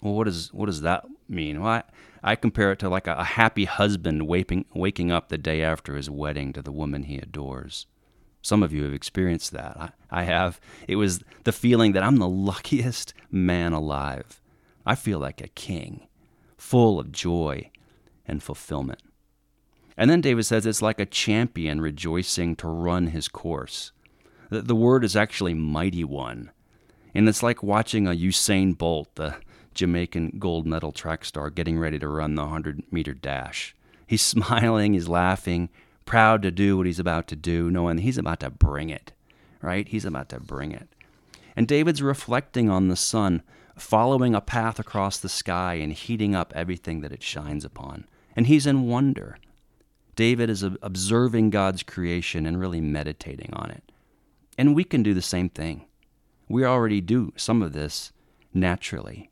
Well, 0.00 0.14
what, 0.14 0.28
is, 0.28 0.52
what 0.52 0.66
does 0.66 0.82
that 0.82 1.04
mean? 1.28 1.60
Well, 1.60 1.70
I, 1.72 1.82
I 2.22 2.36
compare 2.36 2.72
it 2.72 2.78
to 2.80 2.88
like 2.88 3.06
a, 3.06 3.14
a 3.14 3.24
happy 3.24 3.64
husband 3.64 4.26
waking, 4.26 4.66
waking 4.74 5.10
up 5.10 5.28
the 5.28 5.38
day 5.38 5.62
after 5.62 5.96
his 5.96 6.08
wedding 6.08 6.52
to 6.52 6.62
the 6.62 6.72
woman 6.72 7.04
he 7.04 7.18
adores. 7.18 7.86
Some 8.42 8.62
of 8.62 8.72
you 8.72 8.84
have 8.84 8.94
experienced 8.94 9.50
that. 9.52 9.76
I, 9.76 9.90
I 10.10 10.22
have. 10.22 10.60
It 10.86 10.96
was 10.96 11.20
the 11.42 11.52
feeling 11.52 11.92
that 11.92 12.04
I'm 12.04 12.18
the 12.18 12.28
luckiest 12.28 13.12
man 13.30 13.72
alive. 13.72 14.40
I 14.84 14.94
feel 14.94 15.18
like 15.18 15.40
a 15.40 15.48
king, 15.48 16.06
full 16.56 17.00
of 17.00 17.10
joy 17.10 17.70
and 18.24 18.40
fulfillment. 18.40 19.02
And 19.96 20.10
then 20.10 20.20
David 20.20 20.44
says 20.44 20.66
it's 20.66 20.82
like 20.82 21.00
a 21.00 21.06
champion 21.06 21.80
rejoicing 21.80 22.56
to 22.56 22.68
run 22.68 23.08
his 23.08 23.28
course. 23.28 23.92
The, 24.50 24.62
the 24.62 24.74
word 24.74 25.04
is 25.04 25.16
actually 25.16 25.54
mighty 25.54 26.04
one. 26.04 26.50
And 27.14 27.28
it's 27.28 27.42
like 27.42 27.62
watching 27.62 28.06
a 28.06 28.10
Usain 28.10 28.76
Bolt, 28.76 29.14
the 29.14 29.36
Jamaican 29.74 30.36
gold 30.38 30.66
medal 30.66 30.92
track 30.92 31.24
star, 31.24 31.50
getting 31.50 31.78
ready 31.78 31.98
to 31.98 32.08
run 32.08 32.34
the 32.34 32.42
100 32.42 32.82
meter 32.90 33.14
dash. 33.14 33.74
He's 34.06 34.22
smiling, 34.22 34.92
he's 34.92 35.08
laughing, 35.08 35.70
proud 36.04 36.42
to 36.42 36.50
do 36.50 36.76
what 36.76 36.86
he's 36.86 36.98
about 36.98 37.26
to 37.28 37.36
do, 37.36 37.70
knowing 37.70 37.98
he's 37.98 38.18
about 38.18 38.40
to 38.40 38.50
bring 38.50 38.90
it, 38.90 39.12
right? 39.62 39.88
He's 39.88 40.04
about 40.04 40.28
to 40.30 40.40
bring 40.40 40.72
it. 40.72 40.88
And 41.56 41.66
David's 41.66 42.02
reflecting 42.02 42.68
on 42.68 42.88
the 42.88 42.96
sun 42.96 43.42
following 43.76 44.34
a 44.34 44.40
path 44.40 44.78
across 44.78 45.18
the 45.18 45.28
sky 45.28 45.74
and 45.74 45.92
heating 45.92 46.34
up 46.34 46.52
everything 46.54 47.00
that 47.00 47.12
it 47.12 47.22
shines 47.22 47.64
upon. 47.64 48.06
And 48.34 48.46
he's 48.46 48.66
in 48.66 48.86
wonder. 48.86 49.38
David 50.16 50.50
is 50.50 50.62
observing 50.62 51.50
God's 51.50 51.82
creation 51.82 52.46
and 52.46 52.58
really 52.58 52.80
meditating 52.80 53.50
on 53.52 53.70
it. 53.70 53.92
And 54.58 54.74
we 54.74 54.82
can 54.82 55.02
do 55.02 55.14
the 55.14 55.22
same 55.22 55.50
thing. 55.50 55.84
We 56.48 56.64
already 56.64 57.00
do 57.00 57.32
some 57.36 57.62
of 57.62 57.74
this 57.74 58.12
naturally. 58.54 59.28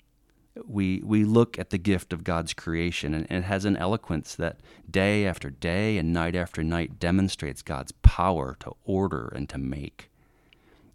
We, 0.66 1.02
we 1.04 1.24
look 1.24 1.58
at 1.58 1.70
the 1.70 1.78
gift 1.78 2.12
of 2.12 2.22
God's 2.22 2.52
creation, 2.52 3.14
and 3.14 3.26
it 3.28 3.44
has 3.44 3.64
an 3.64 3.76
eloquence 3.76 4.36
that 4.36 4.60
day 4.88 5.26
after 5.26 5.50
day 5.50 5.98
and 5.98 6.12
night 6.12 6.36
after 6.36 6.62
night 6.62 7.00
demonstrates 7.00 7.62
God's 7.62 7.92
power 8.02 8.56
to 8.60 8.72
order 8.84 9.32
and 9.34 9.48
to 9.48 9.58
make. 9.58 10.10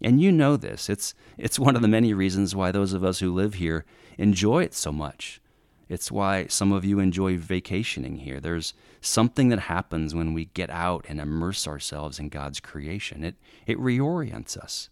And 0.00 0.20
you 0.20 0.32
know 0.32 0.56
this. 0.56 0.88
It's, 0.88 1.14
it's 1.36 1.58
one 1.58 1.76
of 1.76 1.82
the 1.82 1.88
many 1.88 2.14
reasons 2.14 2.54
why 2.54 2.70
those 2.70 2.94
of 2.94 3.04
us 3.04 3.18
who 3.18 3.34
live 3.34 3.54
here 3.54 3.84
enjoy 4.16 4.62
it 4.62 4.72
so 4.72 4.92
much. 4.92 5.42
It's 5.90 6.12
why 6.12 6.46
some 6.46 6.70
of 6.70 6.84
you 6.84 7.00
enjoy 7.00 7.36
vacationing 7.36 8.18
here. 8.18 8.38
There's 8.38 8.74
something 9.00 9.48
that 9.48 9.58
happens 9.58 10.14
when 10.14 10.32
we 10.32 10.44
get 10.44 10.70
out 10.70 11.04
and 11.08 11.20
immerse 11.20 11.66
ourselves 11.66 12.20
in 12.20 12.28
God's 12.28 12.60
creation. 12.60 13.24
It, 13.24 13.34
it 13.66 13.76
reorients 13.76 14.56
us. 14.56 14.88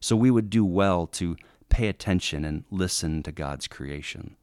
So 0.00 0.16
we 0.16 0.32
would 0.32 0.50
do 0.50 0.64
well 0.64 1.06
to 1.06 1.36
pay 1.68 1.86
attention 1.86 2.44
and 2.44 2.64
listen 2.68 3.22
to 3.22 3.32
God's 3.32 3.68
creation. 3.68 4.34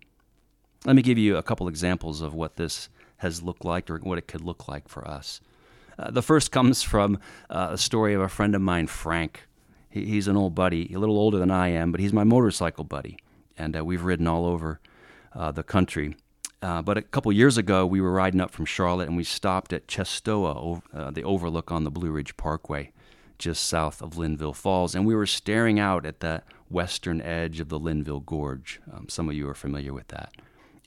Let 0.85 0.95
me 0.95 1.01
give 1.01 1.17
you 1.17 1.35
a 1.35 1.43
couple 1.43 1.67
examples 1.67 2.21
of 2.21 2.33
what 2.33 2.55
this 2.55 2.87
has 3.17 3.43
looked 3.43 3.65
like 3.65 3.89
or 3.89 3.97
what 3.97 4.17
it 4.17 4.29
could 4.29 4.41
look 4.45 4.69
like 4.69 4.87
for 4.87 5.05
us. 5.05 5.41
Uh, 5.99 6.09
the 6.09 6.21
first 6.21 6.53
comes 6.53 6.83
from 6.83 7.19
uh, 7.49 7.69
a 7.71 7.77
story 7.77 8.13
of 8.13 8.21
a 8.21 8.29
friend 8.29 8.55
of 8.55 8.61
mine, 8.61 8.87
Frank. 8.87 9.41
He, 9.89 10.05
he's 10.05 10.29
an 10.29 10.37
old 10.37 10.55
buddy, 10.55 10.93
a 10.93 10.99
little 10.99 11.17
older 11.17 11.37
than 11.37 11.51
I 11.51 11.67
am, 11.69 11.91
but 11.91 11.99
he's 11.99 12.13
my 12.13 12.23
motorcycle 12.23 12.85
buddy, 12.85 13.17
and 13.57 13.75
uh, 13.75 13.83
we've 13.83 14.03
ridden 14.03 14.27
all 14.27 14.45
over 14.45 14.79
uh, 15.35 15.51
the 15.51 15.63
country. 15.63 16.15
Uh, 16.61 16.81
but 16.81 16.97
a 16.97 17.01
couple 17.01 17.31
years 17.31 17.57
ago, 17.57 17.85
we 17.85 18.01
were 18.01 18.11
riding 18.11 18.41
up 18.41 18.51
from 18.51 18.65
Charlotte, 18.65 19.07
and 19.07 19.17
we 19.17 19.23
stopped 19.23 19.73
at 19.73 19.87
Chestoa, 19.87 20.81
uh, 20.93 21.11
the 21.11 21.23
overlook 21.23 21.71
on 21.71 21.83
the 21.83 21.91
Blue 21.91 22.09
Ridge 22.11 22.37
Parkway. 22.37 22.91
just 23.37 23.65
south 23.65 24.01
of 24.01 24.17
Linville 24.17 24.53
Falls, 24.53 24.95
and 24.95 25.05
we 25.05 25.13
were 25.13 25.25
staring 25.25 25.77
out 25.77 26.05
at 26.05 26.21
the 26.21 26.41
western 26.69 27.21
edge 27.21 27.59
of 27.59 27.69
the 27.69 27.77
Linville 27.77 28.21
Gorge. 28.21 28.79
Um, 28.91 29.07
some 29.09 29.29
of 29.29 29.35
you 29.35 29.47
are 29.49 29.53
familiar 29.53 29.93
with 29.93 30.07
that. 30.07 30.33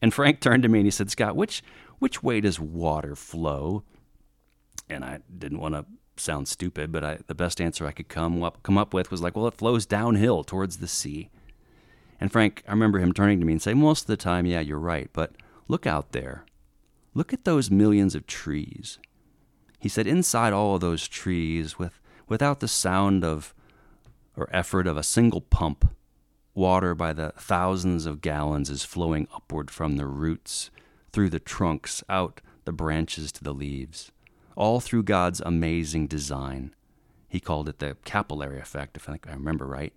And 0.00 0.12
Frank 0.12 0.40
turned 0.42 0.62
to 0.62 0.68
me 0.68 0.78
and 0.80 0.86
he 0.86 0.90
said, 0.90 1.10
Scott, 1.10 1.36
which, 1.36 1.62
which 1.98 2.22
way 2.22 2.40
does 2.40 2.58
water 2.58 3.14
flow? 3.14 3.84
And 4.88 5.04
I 5.04 5.20
didn't 5.36 5.60
want 5.60 5.74
to 5.74 5.84
sound 6.16 6.48
stupid, 6.48 6.90
but 6.90 7.04
I, 7.04 7.18
the 7.26 7.34
best 7.34 7.60
answer 7.60 7.86
I 7.86 7.92
could 7.92 8.08
come 8.08 8.42
up, 8.42 8.62
come 8.62 8.78
up 8.78 8.94
with 8.94 9.10
was 9.10 9.20
like, 9.20 9.36
well, 9.36 9.46
it 9.46 9.54
flows 9.54 9.86
downhill 9.86 10.42
towards 10.42 10.78
the 10.78 10.88
sea. 10.88 11.30
And 12.20 12.32
Frank, 12.32 12.62
I 12.66 12.72
remember 12.72 12.98
him 12.98 13.12
turning 13.12 13.40
to 13.40 13.46
me 13.46 13.52
and 13.52 13.62
saying, 13.62 13.78
most 13.78 14.02
of 14.02 14.06
the 14.08 14.16
time, 14.16 14.46
yeah, 14.46 14.60
you're 14.60 14.78
right, 14.78 15.08
but 15.12 15.32
look 15.68 15.86
out 15.86 16.12
there. 16.12 16.44
Look 17.14 17.32
at 17.32 17.44
those 17.44 17.70
millions 17.70 18.14
of 18.14 18.26
trees. 18.26 18.98
He 19.78 19.88
said, 19.88 20.06
inside 20.06 20.52
all 20.52 20.74
of 20.74 20.80
those 20.80 21.06
trees, 21.06 21.78
with, 21.78 22.00
without 22.28 22.60
the 22.60 22.68
sound 22.68 23.24
of 23.24 23.54
or 24.36 24.48
effort 24.52 24.86
of 24.86 24.96
a 24.96 25.02
single 25.02 25.40
pump, 25.40 25.94
water 26.54 26.94
by 26.94 27.12
the 27.12 27.32
thousands 27.36 28.06
of 28.06 28.20
gallons 28.20 28.70
is 28.70 28.84
flowing 28.84 29.28
upward 29.34 29.70
from 29.70 29.96
the 29.96 30.06
roots, 30.06 30.70
through 31.12 31.30
the 31.30 31.40
trunks, 31.40 32.02
out 32.08 32.40
the 32.64 32.72
branches 32.72 33.32
to 33.32 33.42
the 33.42 33.54
leaves, 33.54 34.12
all 34.56 34.80
through 34.80 35.02
God's 35.02 35.40
amazing 35.40 36.06
design. 36.06 36.74
He 37.28 37.40
called 37.40 37.68
it 37.68 37.78
the 37.78 37.96
capillary 38.04 38.60
effect, 38.60 38.96
if 38.96 39.08
I 39.08 39.18
I 39.26 39.32
remember 39.32 39.66
right. 39.66 39.92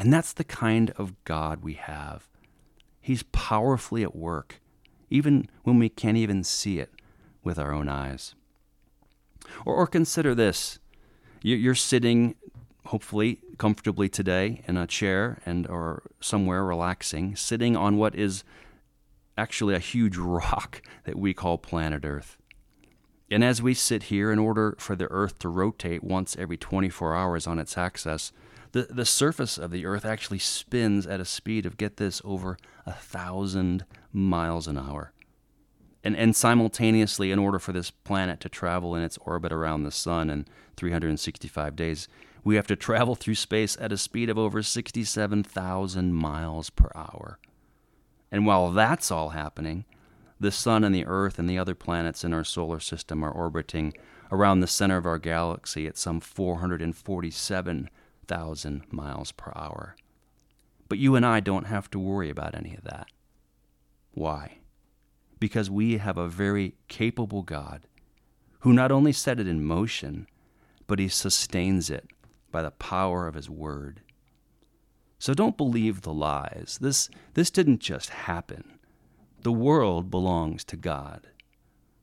And 0.00 0.10
that's 0.10 0.32
the 0.32 0.44
kind 0.44 0.92
of 0.96 1.12
God 1.24 1.62
we 1.62 1.74
have. 1.74 2.26
He's 3.02 3.22
powerfully 3.22 4.02
at 4.02 4.16
work, 4.16 4.62
even 5.10 5.46
when 5.62 5.78
we 5.78 5.90
can't 5.90 6.16
even 6.16 6.42
see 6.42 6.78
it 6.78 6.90
with 7.44 7.58
our 7.58 7.70
own 7.70 7.86
eyes. 7.86 8.34
Or, 9.66 9.74
or 9.74 9.86
consider 9.86 10.34
this 10.34 10.78
you're 11.42 11.74
sitting, 11.74 12.34
hopefully 12.86 13.40
comfortably 13.58 14.08
today, 14.08 14.62
in 14.66 14.78
a 14.78 14.86
chair 14.86 15.42
and 15.44 15.66
or 15.66 16.04
somewhere 16.18 16.64
relaxing, 16.64 17.36
sitting 17.36 17.76
on 17.76 17.98
what 17.98 18.14
is 18.14 18.42
actually 19.36 19.74
a 19.74 19.80
huge 19.80 20.16
rock 20.18 20.80
that 21.04 21.18
we 21.18 21.34
call 21.34 21.58
planet 21.58 22.06
Earth. 22.06 22.38
And 23.30 23.44
as 23.44 23.60
we 23.60 23.74
sit 23.74 24.04
here, 24.04 24.32
in 24.32 24.38
order 24.38 24.76
for 24.78 24.96
the 24.96 25.08
Earth 25.10 25.38
to 25.40 25.50
rotate 25.50 26.02
once 26.02 26.36
every 26.38 26.56
24 26.56 27.14
hours 27.14 27.46
on 27.46 27.58
its 27.58 27.76
axis, 27.76 28.32
the, 28.72 28.82
the 28.90 29.04
surface 29.04 29.58
of 29.58 29.70
the 29.70 29.84
Earth 29.84 30.04
actually 30.04 30.38
spins 30.38 31.06
at 31.06 31.20
a 31.20 31.24
speed 31.24 31.66
of, 31.66 31.76
get 31.76 31.96
this, 31.96 32.22
over 32.24 32.56
a 32.86 32.92
thousand 32.92 33.84
miles 34.12 34.66
an 34.66 34.78
hour. 34.78 35.12
And, 36.02 36.16
and 36.16 36.34
simultaneously, 36.34 37.30
in 37.30 37.38
order 37.38 37.58
for 37.58 37.72
this 37.72 37.90
planet 37.90 38.40
to 38.40 38.48
travel 38.48 38.94
in 38.94 39.02
its 39.02 39.18
orbit 39.18 39.52
around 39.52 39.82
the 39.82 39.90
sun 39.90 40.30
in 40.30 40.46
365 40.76 41.76
days, 41.76 42.08
we 42.42 42.56
have 42.56 42.66
to 42.68 42.76
travel 42.76 43.14
through 43.14 43.34
space 43.34 43.76
at 43.80 43.92
a 43.92 43.98
speed 43.98 44.30
of 44.30 44.38
over 44.38 44.62
67,000 44.62 46.14
miles 46.14 46.70
per 46.70 46.90
hour. 46.94 47.38
And 48.32 48.46
while 48.46 48.70
that's 48.70 49.10
all 49.10 49.30
happening, 49.30 49.84
the 50.38 50.50
sun 50.50 50.84
and 50.84 50.94
the 50.94 51.04
earth 51.04 51.38
and 51.38 51.50
the 51.50 51.58
other 51.58 51.74
planets 51.74 52.24
in 52.24 52.32
our 52.32 52.44
solar 52.44 52.80
system 52.80 53.22
are 53.22 53.30
orbiting 53.30 53.92
around 54.32 54.60
the 54.60 54.66
center 54.66 54.96
of 54.96 55.04
our 55.04 55.18
galaxy 55.18 55.86
at 55.86 55.98
some 55.98 56.20
447 56.20 57.90
thousand 58.30 58.84
miles 58.92 59.32
per 59.32 59.52
hour. 59.56 59.96
But 60.88 60.98
you 60.98 61.16
and 61.16 61.26
I 61.26 61.40
don't 61.40 61.66
have 61.66 61.90
to 61.90 61.98
worry 61.98 62.30
about 62.30 62.54
any 62.54 62.76
of 62.76 62.84
that. 62.84 63.08
Why? 64.12 64.58
Because 65.40 65.68
we 65.68 65.98
have 65.98 66.16
a 66.16 66.28
very 66.28 66.76
capable 66.86 67.42
God 67.42 67.88
who 68.60 68.72
not 68.72 68.92
only 68.92 69.12
set 69.12 69.40
it 69.40 69.48
in 69.48 69.64
motion, 69.64 70.28
but 70.86 71.00
he 71.00 71.08
sustains 71.08 71.90
it 71.90 72.06
by 72.52 72.62
the 72.62 72.70
power 72.70 73.26
of 73.26 73.34
his 73.34 73.50
word. 73.50 74.00
So 75.18 75.34
don't 75.34 75.56
believe 75.56 76.02
the 76.02 76.12
lies. 76.12 76.78
This, 76.80 77.10
this 77.34 77.50
didn't 77.50 77.80
just 77.80 78.10
happen. 78.10 78.78
The 79.42 79.52
world 79.52 80.08
belongs 80.08 80.62
to 80.64 80.76
God. 80.76 81.26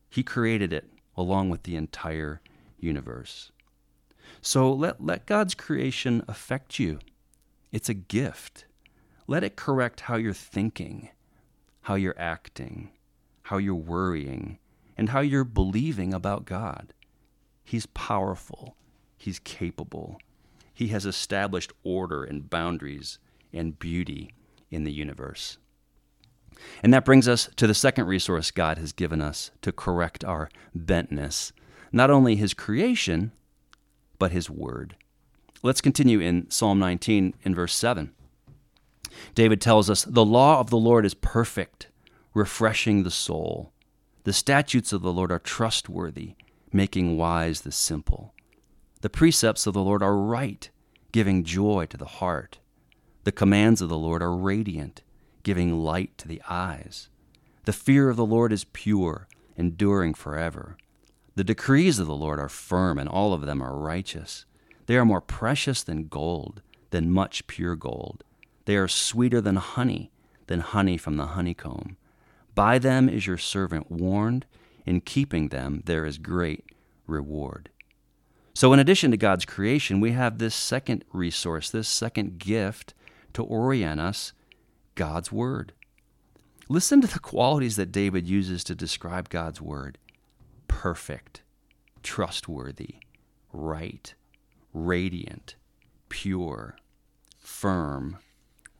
He 0.09 0.23
created 0.23 0.73
it 0.73 0.89
along 1.15 1.49
with 1.49 1.63
the 1.63 1.77
entire 1.77 2.41
universe. 2.79 3.51
So 4.47 4.71
let, 4.71 5.03
let 5.03 5.25
God's 5.25 5.53
creation 5.53 6.23
affect 6.25 6.79
you. 6.79 6.99
It's 7.73 7.89
a 7.89 7.93
gift. 7.93 8.63
Let 9.27 9.43
it 9.43 9.57
correct 9.57 9.99
how 9.99 10.15
you're 10.15 10.31
thinking, 10.31 11.09
how 11.81 11.95
you're 11.95 12.15
acting, 12.17 12.91
how 13.41 13.57
you're 13.57 13.75
worrying, 13.75 14.59
and 14.97 15.09
how 15.09 15.19
you're 15.19 15.43
believing 15.43 16.13
about 16.13 16.45
God. 16.45 16.93
He's 17.65 17.87
powerful, 17.87 18.77
He's 19.17 19.39
capable, 19.39 20.17
He 20.73 20.87
has 20.87 21.05
established 21.05 21.73
order 21.83 22.23
and 22.23 22.49
boundaries 22.49 23.19
and 23.51 23.77
beauty 23.77 24.31
in 24.71 24.85
the 24.85 24.93
universe. 24.93 25.57
And 26.81 26.93
that 26.93 27.03
brings 27.03 27.27
us 27.27 27.49
to 27.57 27.67
the 27.67 27.73
second 27.73 28.05
resource 28.05 28.51
God 28.51 28.77
has 28.77 28.93
given 28.93 29.21
us 29.21 29.51
to 29.61 29.73
correct 29.73 30.23
our 30.23 30.47
bentness 30.73 31.51
not 31.91 32.09
only 32.09 32.35
His 32.35 32.53
creation, 32.53 33.31
but 34.19 34.31
his 34.31 34.49
word. 34.49 34.95
Let's 35.63 35.81
continue 35.81 36.19
in 36.19 36.49
Psalm 36.49 36.79
19 36.79 37.33
in 37.43 37.55
verse 37.55 37.73
7. 37.73 38.13
David 39.35 39.61
tells 39.61 39.89
us, 39.89 40.03
The 40.03 40.25
law 40.25 40.59
of 40.59 40.69
the 40.69 40.77
Lord 40.77 41.05
is 41.05 41.13
perfect, 41.13 41.87
refreshing 42.33 43.03
the 43.03 43.11
soul. 43.11 43.71
The 44.23 44.33
statutes 44.33 44.93
of 44.93 45.01
the 45.01 45.13
Lord 45.13 45.31
are 45.31 45.39
trustworthy, 45.39 46.35
making 46.71 47.17
wise 47.17 47.61
the 47.61 47.71
simple. 47.71 48.33
The 49.01 49.09
precepts 49.09 49.67
of 49.67 49.73
the 49.73 49.83
Lord 49.83 50.03
are 50.03 50.15
right, 50.17 50.69
giving 51.11 51.43
joy 51.43 51.85
to 51.87 51.97
the 51.97 52.05
heart. 52.05 52.59
The 53.23 53.31
commands 53.31 53.81
of 53.81 53.89
the 53.89 53.97
Lord 53.97 54.21
are 54.21 54.35
radiant, 54.35 55.01
giving 55.43 55.79
light 55.79 56.17
to 56.19 56.27
the 56.27 56.41
eyes. 56.49 57.09
The 57.65 57.73
fear 57.73 58.09
of 58.09 58.17
the 58.17 58.25
Lord 58.25 58.51
is 58.51 58.65
pure, 58.65 59.27
enduring 59.55 60.13
forever. 60.13 60.77
The 61.37 61.43
decrees 61.43 61.99
of 61.99 62.07
the 62.07 62.15
Lord 62.15 62.39
are 62.39 62.49
firm, 62.49 62.97
and 62.97 63.07
all 63.07 63.31
of 63.31 63.41
them 63.41 63.61
are 63.61 63.77
righteous. 63.77 64.45
They 64.87 64.97
are 64.97 65.05
more 65.05 65.21
precious 65.21 65.83
than 65.83 66.07
gold, 66.07 66.63
than 66.89 67.11
much 67.11 67.45
pure 67.45 67.75
gold. 67.75 68.23
They 68.65 68.75
are 68.75 68.87
sweeter 68.87 69.39
than 69.39 69.57
honey, 69.57 70.09
than 70.47 70.61
honey 70.61 70.97
from 70.97 71.17
the 71.17 71.27
honeycomb. 71.27 71.95
By 72.55 72.79
them 72.79 73.07
is 73.07 73.27
your 73.27 73.37
servant 73.37 73.91
warned. 73.91 74.47
In 74.87 74.99
keeping 74.99 75.49
them, 75.49 75.83
there 75.85 76.07
is 76.07 76.17
great 76.17 76.65
reward. 77.05 77.69
So, 78.55 78.73
in 78.73 78.79
addition 78.79 79.11
to 79.11 79.17
God's 79.17 79.45
creation, 79.45 79.99
we 79.99 80.13
have 80.13 80.39
this 80.39 80.55
second 80.55 81.05
resource, 81.13 81.69
this 81.69 81.87
second 81.87 82.39
gift 82.39 82.95
to 83.33 83.43
orient 83.43 84.01
us 84.01 84.33
God's 84.95 85.31
Word. 85.31 85.73
Listen 86.67 86.99
to 87.01 87.07
the 87.07 87.19
qualities 87.19 87.75
that 87.75 87.91
David 87.91 88.25
uses 88.27 88.63
to 88.63 88.73
describe 88.73 89.29
God's 89.29 89.61
Word 89.61 89.99
perfect, 90.67 91.41
trustworthy, 92.03 92.95
right, 93.51 94.13
radiant, 94.73 95.55
pure, 96.09 96.77
firm, 97.37 98.17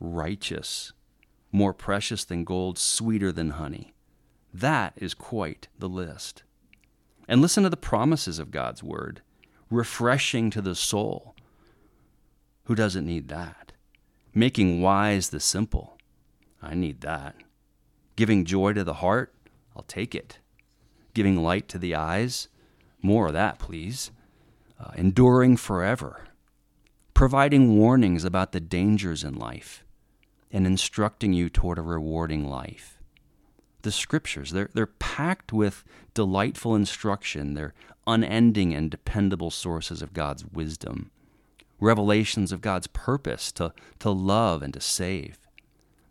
righteous, 0.00 0.92
more 1.50 1.72
precious 1.72 2.24
than 2.24 2.44
gold, 2.44 2.78
sweeter 2.78 3.32
than 3.32 3.50
honey. 3.50 3.92
That 4.52 4.94
is 4.96 5.14
quite 5.14 5.68
the 5.78 5.88
list. 5.88 6.42
And 7.26 7.40
listen 7.40 7.62
to 7.64 7.70
the 7.70 7.76
promises 7.76 8.38
of 8.38 8.50
God's 8.50 8.82
word, 8.82 9.22
refreshing 9.70 10.50
to 10.50 10.62
the 10.62 10.74
soul. 10.74 11.34
Who 12.64 12.74
doesn't 12.74 13.06
need 13.06 13.28
that? 13.28 13.72
Making 14.34 14.80
wise 14.80 15.30
the 15.30 15.40
simple. 15.40 15.98
I 16.62 16.74
need 16.74 17.00
that. 17.02 17.36
Giving 18.16 18.44
joy 18.44 18.72
to 18.72 18.84
the 18.84 18.94
heart. 18.94 19.34
I'll 19.76 19.82
take 19.82 20.14
it 20.14 20.38
giving 21.14 21.36
light 21.36 21.68
to 21.68 21.78
the 21.78 21.94
eyes. 21.94 22.48
More 23.02 23.28
of 23.28 23.32
that, 23.34 23.58
please. 23.58 24.10
Uh, 24.78 24.90
enduring 24.96 25.56
forever. 25.56 26.24
Providing 27.14 27.76
warnings 27.76 28.24
about 28.24 28.52
the 28.52 28.60
dangers 28.60 29.24
in 29.24 29.34
life 29.34 29.84
and 30.50 30.66
instructing 30.66 31.32
you 31.32 31.48
toward 31.48 31.78
a 31.78 31.82
rewarding 31.82 32.48
life. 32.48 32.98
The 33.82 33.92
scriptures, 33.92 34.50
they're, 34.50 34.70
they're 34.72 34.86
packed 34.86 35.52
with 35.52 35.84
delightful 36.14 36.74
instruction. 36.74 37.54
They're 37.54 37.74
unending 38.06 38.74
and 38.74 38.90
dependable 38.90 39.50
sources 39.50 40.02
of 40.02 40.14
God's 40.14 40.44
wisdom, 40.44 41.10
revelations 41.78 42.52
of 42.52 42.60
God's 42.60 42.86
purpose 42.86 43.52
to, 43.52 43.72
to 44.00 44.10
love 44.10 44.62
and 44.62 44.72
to 44.74 44.80
save. 44.80 45.38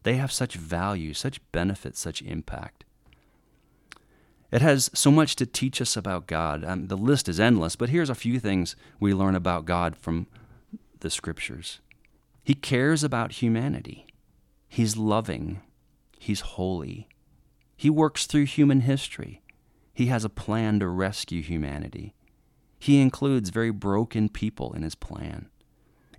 They 0.04 0.16
have 0.16 0.32
such 0.32 0.56
value, 0.56 1.14
such 1.14 1.42
benefit, 1.52 1.98
such 1.98 2.22
impact. 2.22 2.86
It 4.52 4.62
has 4.62 4.90
so 4.94 5.12
much 5.12 5.36
to 5.38 5.46
teach 5.46 5.82
us 5.82 5.98
about 5.98 6.28
God. 6.28 6.64
Um, 6.64 6.88
the 6.88 6.98
list 6.98 7.28
is 7.28 7.40
endless, 7.40 7.76
but 7.76 7.90
here's 7.90 8.10
a 8.10 8.16
few 8.16 8.40
things 8.40 8.76
we 9.00 9.14
learn 9.14 9.36
about 9.36 9.66
God 9.66 9.96
from 9.98 10.28
the 11.00 11.10
scriptures. 11.10 11.80
He 12.44 12.54
cares 12.54 13.04
about 13.04 13.34
humanity, 13.34 14.08
He's 14.70 14.96
loving, 14.96 15.62
He's 16.18 16.42
holy, 16.42 17.08
He 17.76 17.90
works 17.90 18.26
through 18.26 18.46
human 18.46 18.82
history. 18.82 19.42
He 19.94 20.06
has 20.08 20.24
a 20.24 20.30
plan 20.30 20.80
to 20.80 20.88
rescue 20.88 21.42
humanity. 21.42 22.14
He 22.80 23.02
includes 23.02 23.50
very 23.50 23.72
broken 23.72 24.30
people 24.30 24.74
in 24.74 24.84
his 24.84 24.94
plan. 24.94 25.50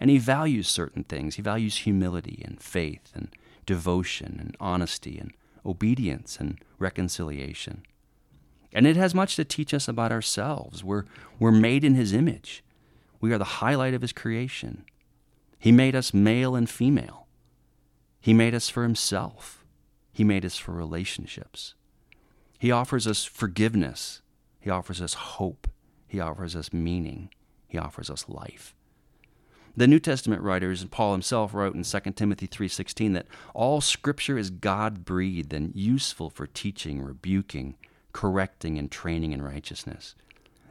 And 0.00 0.10
he 0.10 0.18
values 0.18 0.66
certain 0.66 1.04
things. 1.04 1.36
He 1.36 1.42
values 1.42 1.78
humility 1.78 2.42
and 2.44 2.60
faith 2.60 3.12
and 3.14 3.28
devotion 3.66 4.36
and 4.40 4.56
honesty 4.58 5.16
and 5.16 5.32
obedience 5.64 6.38
and 6.40 6.58
reconciliation. 6.80 7.84
And 8.78 8.86
it 8.86 8.94
has 8.94 9.12
much 9.12 9.34
to 9.34 9.44
teach 9.44 9.74
us 9.74 9.88
about 9.88 10.12
ourselves. 10.12 10.84
We're, 10.84 11.02
we're 11.40 11.50
made 11.50 11.82
in 11.82 11.96
his 11.96 12.12
image, 12.12 12.62
we 13.20 13.32
are 13.32 13.38
the 13.38 13.58
highlight 13.58 13.92
of 13.92 14.02
his 14.02 14.12
creation. 14.12 14.84
He 15.58 15.72
made 15.72 15.96
us 15.96 16.14
male 16.14 16.54
and 16.54 16.70
female. 16.70 17.26
He 18.20 18.32
made 18.32 18.54
us 18.54 18.68
for 18.68 18.84
himself. 18.84 19.64
He 20.12 20.22
made 20.22 20.44
us 20.44 20.58
for 20.58 20.70
relationships. 20.70 21.74
He 22.56 22.70
offers 22.70 23.08
us 23.08 23.24
forgiveness. 23.24 24.22
He 24.60 24.70
offers 24.70 25.02
us 25.02 25.14
hope. 25.14 25.66
He 26.06 26.20
offers 26.20 26.54
us 26.54 26.72
meaning. 26.72 27.30
He 27.66 27.78
offers 27.78 28.08
us 28.08 28.28
life. 28.28 28.76
The 29.76 29.88
New 29.88 29.98
Testament 29.98 30.42
writers 30.42 30.82
and 30.82 30.90
Paul 30.92 31.10
himself 31.10 31.52
wrote 31.52 31.74
in 31.74 31.82
2 31.82 32.14
Timothy 32.14 32.46
3:16 32.46 33.12
that 33.14 33.26
all 33.54 33.80
scripture 33.80 34.38
is 34.38 34.50
God-breathed 34.50 35.52
and 35.52 35.74
useful 35.74 36.30
for 36.30 36.46
teaching, 36.46 37.02
rebuking, 37.02 37.74
correcting 38.18 38.76
and 38.76 38.90
training 38.90 39.30
in 39.30 39.40
righteousness. 39.40 40.16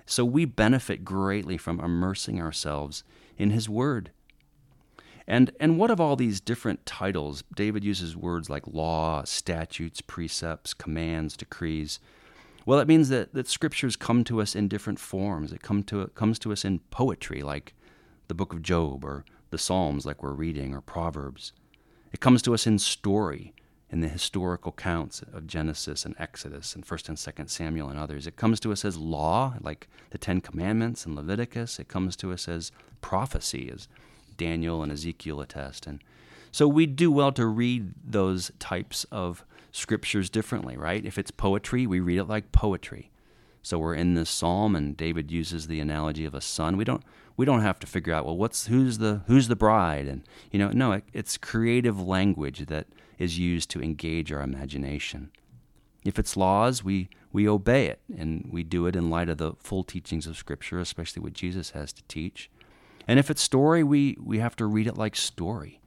So 0.05 0.25
we 0.25 0.43
benefit 0.43 1.05
greatly 1.05 1.55
from 1.57 1.79
immersing 1.79 2.41
ourselves 2.41 3.05
in 3.37 3.51
his 3.51 3.69
word. 3.69 4.11
And 5.25 5.51
and 5.57 5.79
what 5.79 5.89
of 5.89 6.01
all 6.01 6.17
these 6.17 6.41
different 6.41 6.85
titles? 6.85 7.45
David 7.55 7.85
uses 7.85 8.17
words 8.17 8.49
like 8.49 8.67
law, 8.67 9.23
statutes, 9.23 10.01
precepts, 10.01 10.73
commands, 10.73 11.37
decrees. 11.37 12.01
Well, 12.65 12.79
it 12.79 12.87
means 12.89 13.07
that, 13.07 13.33
that 13.33 13.47
scriptures 13.47 13.95
come 13.95 14.25
to 14.25 14.41
us 14.41 14.53
in 14.53 14.67
different 14.67 14.99
forms. 14.99 15.53
It 15.53 15.61
come 15.61 15.83
to, 15.83 16.01
it 16.01 16.15
comes 16.15 16.39
to 16.39 16.51
us 16.51 16.65
in 16.65 16.79
poetry, 16.91 17.43
like 17.43 17.73
the 18.27 18.35
book 18.35 18.51
of 18.51 18.61
Job 18.61 19.05
or 19.05 19.23
the 19.51 19.57
Psalms, 19.57 20.05
like 20.05 20.21
we're 20.21 20.33
reading, 20.33 20.75
or 20.75 20.81
Proverbs. 20.81 21.53
It 22.11 22.19
comes 22.19 22.41
to 22.41 22.53
us 22.53 22.67
in 22.67 22.77
story, 22.77 23.53
in 23.89 24.01
the 24.01 24.07
historical 24.07 24.71
counts 24.73 25.21
of 25.33 25.47
Genesis 25.47 26.05
and 26.05 26.13
Exodus 26.19 26.75
and 26.75 26.85
1st 26.85 27.09
and 27.09 27.17
2nd 27.17 27.49
Samuel 27.49 27.89
and 27.89 27.97
others. 27.97 28.27
It 28.27 28.35
comes 28.35 28.59
to 28.61 28.71
us 28.71 28.83
as 28.83 28.97
law, 28.97 29.53
like 29.61 29.87
the 30.09 30.17
Ten 30.17 30.41
Commandments 30.41 31.05
and 31.05 31.15
Leviticus. 31.15 31.79
It 31.79 31.87
comes 31.87 32.15
to 32.17 32.33
us 32.33 32.47
as 32.47 32.71
prophecy, 32.99 33.71
as 33.73 33.87
Daniel 34.35 34.83
and 34.83 34.91
Ezekiel 34.91 35.39
attest. 35.39 35.87
And 35.87 36.03
so 36.51 36.67
we 36.67 36.85
do 36.85 37.11
well 37.11 37.31
to 37.33 37.45
read 37.45 37.93
those 38.03 38.51
types 38.59 39.05
of 39.11 39.45
scriptures 39.71 40.29
differently, 40.29 40.75
right? 40.75 41.05
If 41.05 41.17
it's 41.17 41.31
poetry, 41.31 41.87
we 41.87 41.99
read 41.99 42.17
it 42.17 42.25
like 42.25 42.51
poetry. 42.51 43.11
So 43.61 43.77
we're 43.77 43.95
in 43.95 44.13
this 44.13 44.29
psalm, 44.29 44.75
and 44.75 44.95
David 44.95 45.31
uses 45.31 45.67
the 45.67 45.79
analogy 45.79 46.25
of 46.25 46.33
a 46.33 46.41
sun. 46.41 46.77
We 46.77 46.85
don't 46.85 47.03
we 47.35 47.45
don't 47.45 47.61
have 47.61 47.79
to 47.79 47.87
figure 47.87 48.13
out 48.13 48.25
well 48.25 48.37
what's 48.37 48.67
who's 48.67 48.97
the 48.97 49.21
who's 49.27 49.49
the 49.49 49.57
bride, 49.57 50.07
and 50.07 50.23
you 50.51 50.59
know 50.59 50.69
no, 50.69 50.93
it, 50.93 51.03
it's 51.11 51.37
creative 51.37 51.99
language 51.99 52.67
that 52.67 52.87
is 53.17 53.39
used 53.39 53.69
to 53.71 53.81
engage 53.81 54.31
our 54.31 54.41
imagination. 54.41 55.31
If 56.03 56.19
it's 56.19 56.37
laws, 56.37 56.83
we 56.83 57.09
we 57.31 57.47
obey 57.47 57.87
it, 57.87 57.99
and 58.17 58.49
we 58.51 58.63
do 58.63 58.85
it 58.87 58.95
in 58.95 59.09
light 59.09 59.29
of 59.29 59.37
the 59.37 59.53
full 59.59 59.83
teachings 59.83 60.25
of 60.25 60.37
Scripture, 60.37 60.79
especially 60.79 61.21
what 61.21 61.33
Jesus 61.33 61.71
has 61.71 61.91
to 61.93 62.03
teach. 62.03 62.49
And 63.07 63.19
if 63.19 63.29
it's 63.29 63.41
story, 63.41 63.83
we 63.83 64.17
we 64.19 64.39
have 64.39 64.55
to 64.57 64.65
read 64.65 64.87
it 64.87 64.97
like 64.97 65.15
story. 65.15 65.81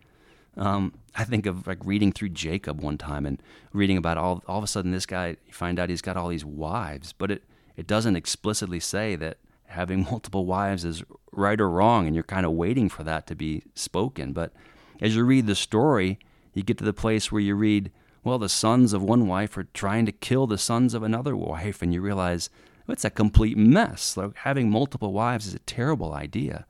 Um, 0.57 0.95
I 1.15 1.25
think 1.25 1.47
of 1.47 1.67
like 1.67 1.79
reading 1.85 2.13
through 2.13 2.31
Jacob 2.31 2.81
one 2.81 2.99
time 2.99 3.25
and 3.25 3.43
reading 3.73 3.97
about 3.97 4.19
all 4.19 4.43
all 4.47 4.59
of 4.59 4.65
a 4.65 4.67
sudden 4.67 4.91
this 4.91 5.07
guy 5.07 5.37
you 5.47 5.53
find 5.53 5.79
out 5.79 5.89
he's 5.89 6.03
got 6.03 6.17
all 6.17 6.29
these 6.29 6.45
wives, 6.45 7.13
but 7.13 7.31
it 7.31 7.45
it 7.77 7.87
doesn't 7.87 8.17
explicitly 8.17 8.81
say 8.81 9.17
that 9.17 9.39
having 9.67 10.03
multiple 10.11 10.45
wives 10.45 10.85
is 10.85 11.03
right 11.33 11.61
or 11.61 11.71
wrong, 11.71 12.07
and 12.07 12.15
you're 12.15 12.25
kind 12.25 12.45
of 12.45 12.53
waiting 12.53 12.89
for 12.89 13.05
that 13.05 13.27
to 13.29 13.35
be 13.35 13.63
spoken. 13.75 14.33
But 14.33 14.53
as 15.01 15.17
you 15.17 15.25
read 15.25 15.47
the 15.47 15.55
story, 15.55 16.19
you 16.61 16.65
get 16.65 16.79
to 16.79 16.85
the 16.85 16.93
place 16.93 17.33
where 17.33 17.41
you 17.41 17.55
read, 17.55 17.91
well, 18.23 18.39
the 18.39 18.51
sons 18.51 18.93
of 18.93 19.03
one 19.03 19.27
wife 19.27 19.57
are 19.57 19.65
trying 19.65 20.05
to 20.05 20.13
kill 20.13 20.47
the 20.47 20.59
sons 20.59 20.93
of 20.93 21.03
another 21.03 21.35
wife, 21.35 21.81
and 21.81 21.95
you 21.95 22.03
realize 22.03 22.51
well, 22.87 22.93
it's 22.93 23.05
a 23.05 23.11
complete 23.11 23.57
mess. 23.57 24.17
Like 24.17 24.37
having 24.37 24.71
multiple 24.71 25.13
wives 25.15 25.47
is 25.47 25.55
a 25.55 25.61
terrible 25.61 26.13
idea. 26.13 26.67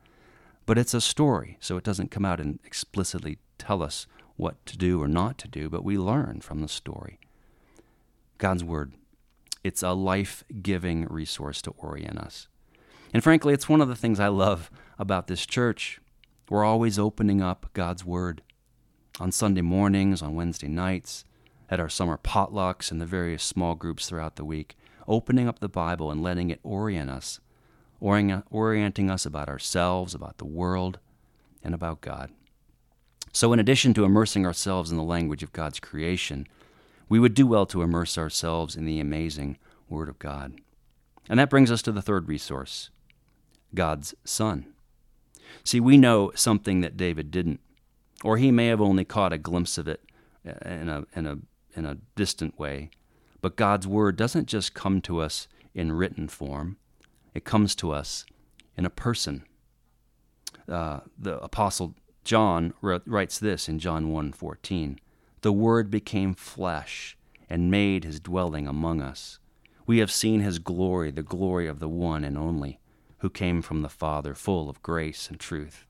But 0.64 0.78
it's 0.78 0.94
a 0.94 1.00
story, 1.00 1.56
so 1.58 1.76
it 1.76 1.82
doesn't 1.82 2.12
come 2.12 2.24
out 2.24 2.38
and 2.38 2.60
explicitly 2.64 3.38
tell 3.58 3.82
us 3.82 4.06
what 4.36 4.64
to 4.66 4.78
do 4.78 5.02
or 5.02 5.08
not 5.08 5.38
to 5.38 5.48
do, 5.48 5.68
but 5.68 5.84
we 5.84 5.98
learn 5.98 6.40
from 6.40 6.60
the 6.60 6.68
story. 6.68 7.18
God's 8.38 8.62
Word 8.62 8.92
it's 9.62 9.82
a 9.82 9.90
life 9.90 10.44
giving 10.62 11.06
resource 11.06 11.60
to 11.62 11.74
orient 11.76 12.16
us. 12.16 12.48
And 13.12 13.22
frankly, 13.22 13.52
it's 13.52 13.68
one 13.68 13.80
of 13.80 13.88
the 13.88 13.96
things 13.96 14.20
I 14.20 14.28
love 14.28 14.70
about 14.98 15.26
this 15.26 15.44
church. 15.44 16.00
We're 16.48 16.64
always 16.64 16.98
opening 16.98 17.42
up 17.42 17.68
God's 17.74 18.04
Word 18.04 18.42
on 19.20 19.30
Sunday 19.30 19.60
mornings, 19.60 20.22
on 20.22 20.34
Wednesday 20.34 20.66
nights, 20.66 21.24
at 21.68 21.78
our 21.78 21.90
summer 21.90 22.18
potlucks, 22.18 22.90
and 22.90 23.00
the 23.00 23.06
various 23.06 23.44
small 23.44 23.74
groups 23.74 24.08
throughout 24.08 24.36
the 24.36 24.44
week, 24.44 24.76
opening 25.06 25.46
up 25.46 25.58
the 25.58 25.68
Bible 25.68 26.10
and 26.10 26.22
letting 26.22 26.48
it 26.48 26.58
orient 26.62 27.10
us, 27.10 27.38
orienting 28.00 29.10
us 29.10 29.26
about 29.26 29.48
ourselves, 29.48 30.14
about 30.14 30.38
the 30.38 30.46
world, 30.46 30.98
and 31.62 31.74
about 31.74 32.00
God. 32.00 32.30
So, 33.32 33.52
in 33.52 33.60
addition 33.60 33.94
to 33.94 34.04
immersing 34.04 34.46
ourselves 34.46 34.90
in 34.90 34.96
the 34.96 35.02
language 35.02 35.42
of 35.42 35.52
God's 35.52 35.78
creation, 35.78 36.48
we 37.08 37.20
would 37.20 37.34
do 37.34 37.46
well 37.46 37.66
to 37.66 37.82
immerse 37.82 38.16
ourselves 38.16 38.74
in 38.74 38.86
the 38.86 38.98
amazing 38.98 39.58
Word 39.88 40.08
of 40.08 40.18
God. 40.18 40.60
And 41.28 41.38
that 41.38 41.50
brings 41.50 41.70
us 41.70 41.82
to 41.82 41.92
the 41.92 42.02
third 42.02 42.26
resource 42.26 42.90
God's 43.74 44.14
Son. 44.24 44.72
See, 45.62 45.78
we 45.78 45.96
know 45.96 46.32
something 46.34 46.80
that 46.80 46.96
David 46.96 47.30
didn't, 47.30 47.60
or 48.22 48.36
he 48.36 48.50
may 48.50 48.66
have 48.68 48.80
only 48.80 49.04
caught 49.04 49.32
a 49.32 49.38
glimpse 49.38 49.78
of 49.78 49.88
it 49.88 50.02
in 50.44 50.88
a, 50.88 51.04
in 51.14 51.26
a, 51.26 51.38
in 51.74 51.84
a 51.84 51.98
distant 52.16 52.58
way. 52.58 52.90
But 53.40 53.56
God's 53.56 53.86
Word 53.86 54.16
doesn't 54.16 54.46
just 54.46 54.74
come 54.74 55.00
to 55.02 55.20
us 55.20 55.48
in 55.74 55.92
written 55.92 56.28
form, 56.28 56.76
it 57.32 57.44
comes 57.44 57.74
to 57.76 57.92
us 57.92 58.26
in 58.76 58.84
a 58.84 58.90
person. 58.90 59.44
Uh, 60.68 61.00
the 61.18 61.38
Apostle 61.42 61.94
John 62.24 62.74
writes 62.82 63.38
this 63.38 63.68
in 63.68 63.78
John 63.78 64.10
1 64.10 64.32
14 64.32 65.00
the 65.42 65.52
Word 65.52 65.90
became 65.90 66.34
flesh 66.34 67.16
and 67.48 67.70
made 67.70 68.04
his 68.04 68.20
dwelling 68.20 68.68
among 68.68 69.00
us. 69.00 69.38
We 69.86 69.98
have 69.98 70.10
seen 70.10 70.40
his 70.40 70.58
glory, 70.58 71.10
the 71.10 71.22
glory 71.22 71.66
of 71.66 71.80
the 71.80 71.88
one 71.88 72.24
and 72.24 72.36
only, 72.36 72.78
who 73.18 73.30
came 73.30 73.62
from 73.62 73.80
the 73.80 73.88
Father, 73.88 74.34
full 74.34 74.68
of 74.68 74.82
grace 74.82 75.28
and 75.30 75.40
truth. 75.40 75.86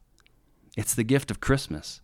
It's 0.77 0.95
the 0.95 1.05
gift 1.05 1.31
of 1.31 1.41
Christmas. 1.41 2.01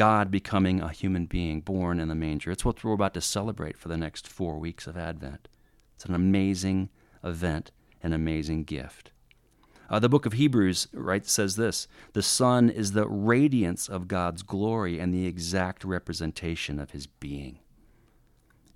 God 0.00 0.30
becoming 0.30 0.80
a 0.80 0.88
human 0.88 1.26
being 1.26 1.60
born 1.60 2.00
in 2.00 2.08
the 2.08 2.14
manger. 2.14 2.50
It's 2.50 2.64
what 2.64 2.82
we're 2.82 2.94
about 2.94 3.12
to 3.12 3.20
celebrate 3.20 3.76
for 3.76 3.88
the 3.88 3.98
next 3.98 4.26
four 4.26 4.56
weeks 4.56 4.86
of 4.86 4.96
Advent. 4.96 5.46
It's 5.94 6.06
an 6.06 6.14
amazing 6.14 6.88
event, 7.22 7.70
an 8.02 8.14
amazing 8.14 8.64
gift. 8.64 9.10
Uh, 9.90 9.98
the 9.98 10.08
book 10.08 10.24
of 10.24 10.32
Hebrews 10.32 10.88
right 10.94 11.26
says 11.26 11.56
this: 11.56 11.86
the 12.14 12.22
Son 12.22 12.70
is 12.70 12.92
the 12.92 13.06
radiance 13.06 13.90
of 13.90 14.08
God's 14.08 14.42
glory 14.42 14.98
and 14.98 15.12
the 15.12 15.26
exact 15.26 15.84
representation 15.84 16.78
of 16.78 16.92
His 16.92 17.06
being. 17.06 17.58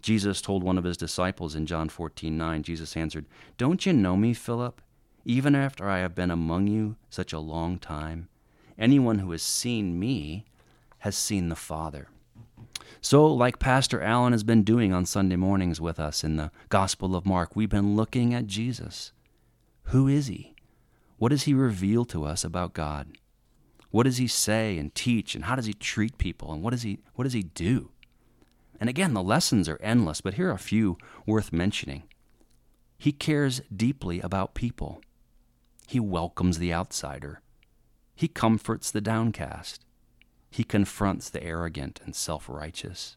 Jesus 0.02 0.42
told 0.42 0.62
one 0.62 0.76
of 0.76 0.84
his 0.84 0.98
disciples 0.98 1.54
in 1.54 1.64
John 1.64 1.88
14 1.88 2.36
9, 2.36 2.62
Jesus 2.62 2.98
answered, 2.98 3.24
Don't 3.56 3.86
you 3.86 3.94
know 3.94 4.18
me, 4.18 4.34
Philip? 4.34 4.82
Even 5.24 5.54
after 5.54 5.88
I 5.88 6.00
have 6.00 6.14
been 6.14 6.30
among 6.30 6.66
you 6.66 6.96
such 7.08 7.32
a 7.32 7.38
long 7.38 7.78
time, 7.78 8.28
anyone 8.78 9.20
who 9.20 9.30
has 9.30 9.40
seen 9.40 9.98
me 9.98 10.44
has 11.04 11.14
seen 11.14 11.50
the 11.50 11.54
Father. 11.54 12.08
So, 13.02 13.26
like 13.26 13.58
Pastor 13.58 14.00
Allen 14.00 14.32
has 14.32 14.42
been 14.42 14.62
doing 14.62 14.94
on 14.94 15.04
Sunday 15.04 15.36
mornings 15.36 15.78
with 15.78 16.00
us 16.00 16.24
in 16.24 16.36
the 16.36 16.50
Gospel 16.70 17.14
of 17.14 17.26
Mark, 17.26 17.54
we've 17.54 17.68
been 17.68 17.94
looking 17.94 18.32
at 18.32 18.46
Jesus. 18.46 19.12
Who 19.88 20.08
is 20.08 20.28
he? 20.28 20.54
What 21.18 21.28
does 21.28 21.42
he 21.42 21.52
reveal 21.52 22.06
to 22.06 22.24
us 22.24 22.42
about 22.42 22.72
God? 22.72 23.18
What 23.90 24.04
does 24.04 24.16
he 24.16 24.26
say 24.26 24.78
and 24.78 24.94
teach 24.94 25.34
and 25.34 25.44
how 25.44 25.56
does 25.56 25.66
he 25.66 25.74
treat 25.74 26.16
people 26.16 26.54
and 26.54 26.62
what 26.62 26.70
does 26.70 26.80
he 26.80 27.00
what 27.16 27.24
does 27.24 27.34
he 27.34 27.42
do? 27.42 27.90
And 28.80 28.88
again, 28.88 29.12
the 29.12 29.22
lessons 29.22 29.68
are 29.68 29.78
endless, 29.82 30.22
but 30.22 30.34
here 30.34 30.48
are 30.48 30.54
a 30.54 30.58
few 30.58 30.96
worth 31.26 31.52
mentioning. 31.52 32.04
He 32.96 33.12
cares 33.12 33.60
deeply 33.76 34.22
about 34.22 34.54
people. 34.54 35.02
He 35.86 36.00
welcomes 36.00 36.58
the 36.58 36.72
outsider. 36.72 37.42
He 38.14 38.26
comforts 38.26 38.90
the 38.90 39.02
downcast. 39.02 39.83
He 40.54 40.62
confronts 40.62 41.30
the 41.30 41.42
arrogant 41.42 42.00
and 42.04 42.14
self 42.14 42.48
righteous. 42.48 43.16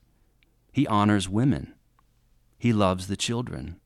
He 0.72 0.88
honors 0.88 1.30
women. 1.30 1.76
He 2.58 2.74
loves 2.74 3.06
the 3.06 3.16
children. 3.16 3.80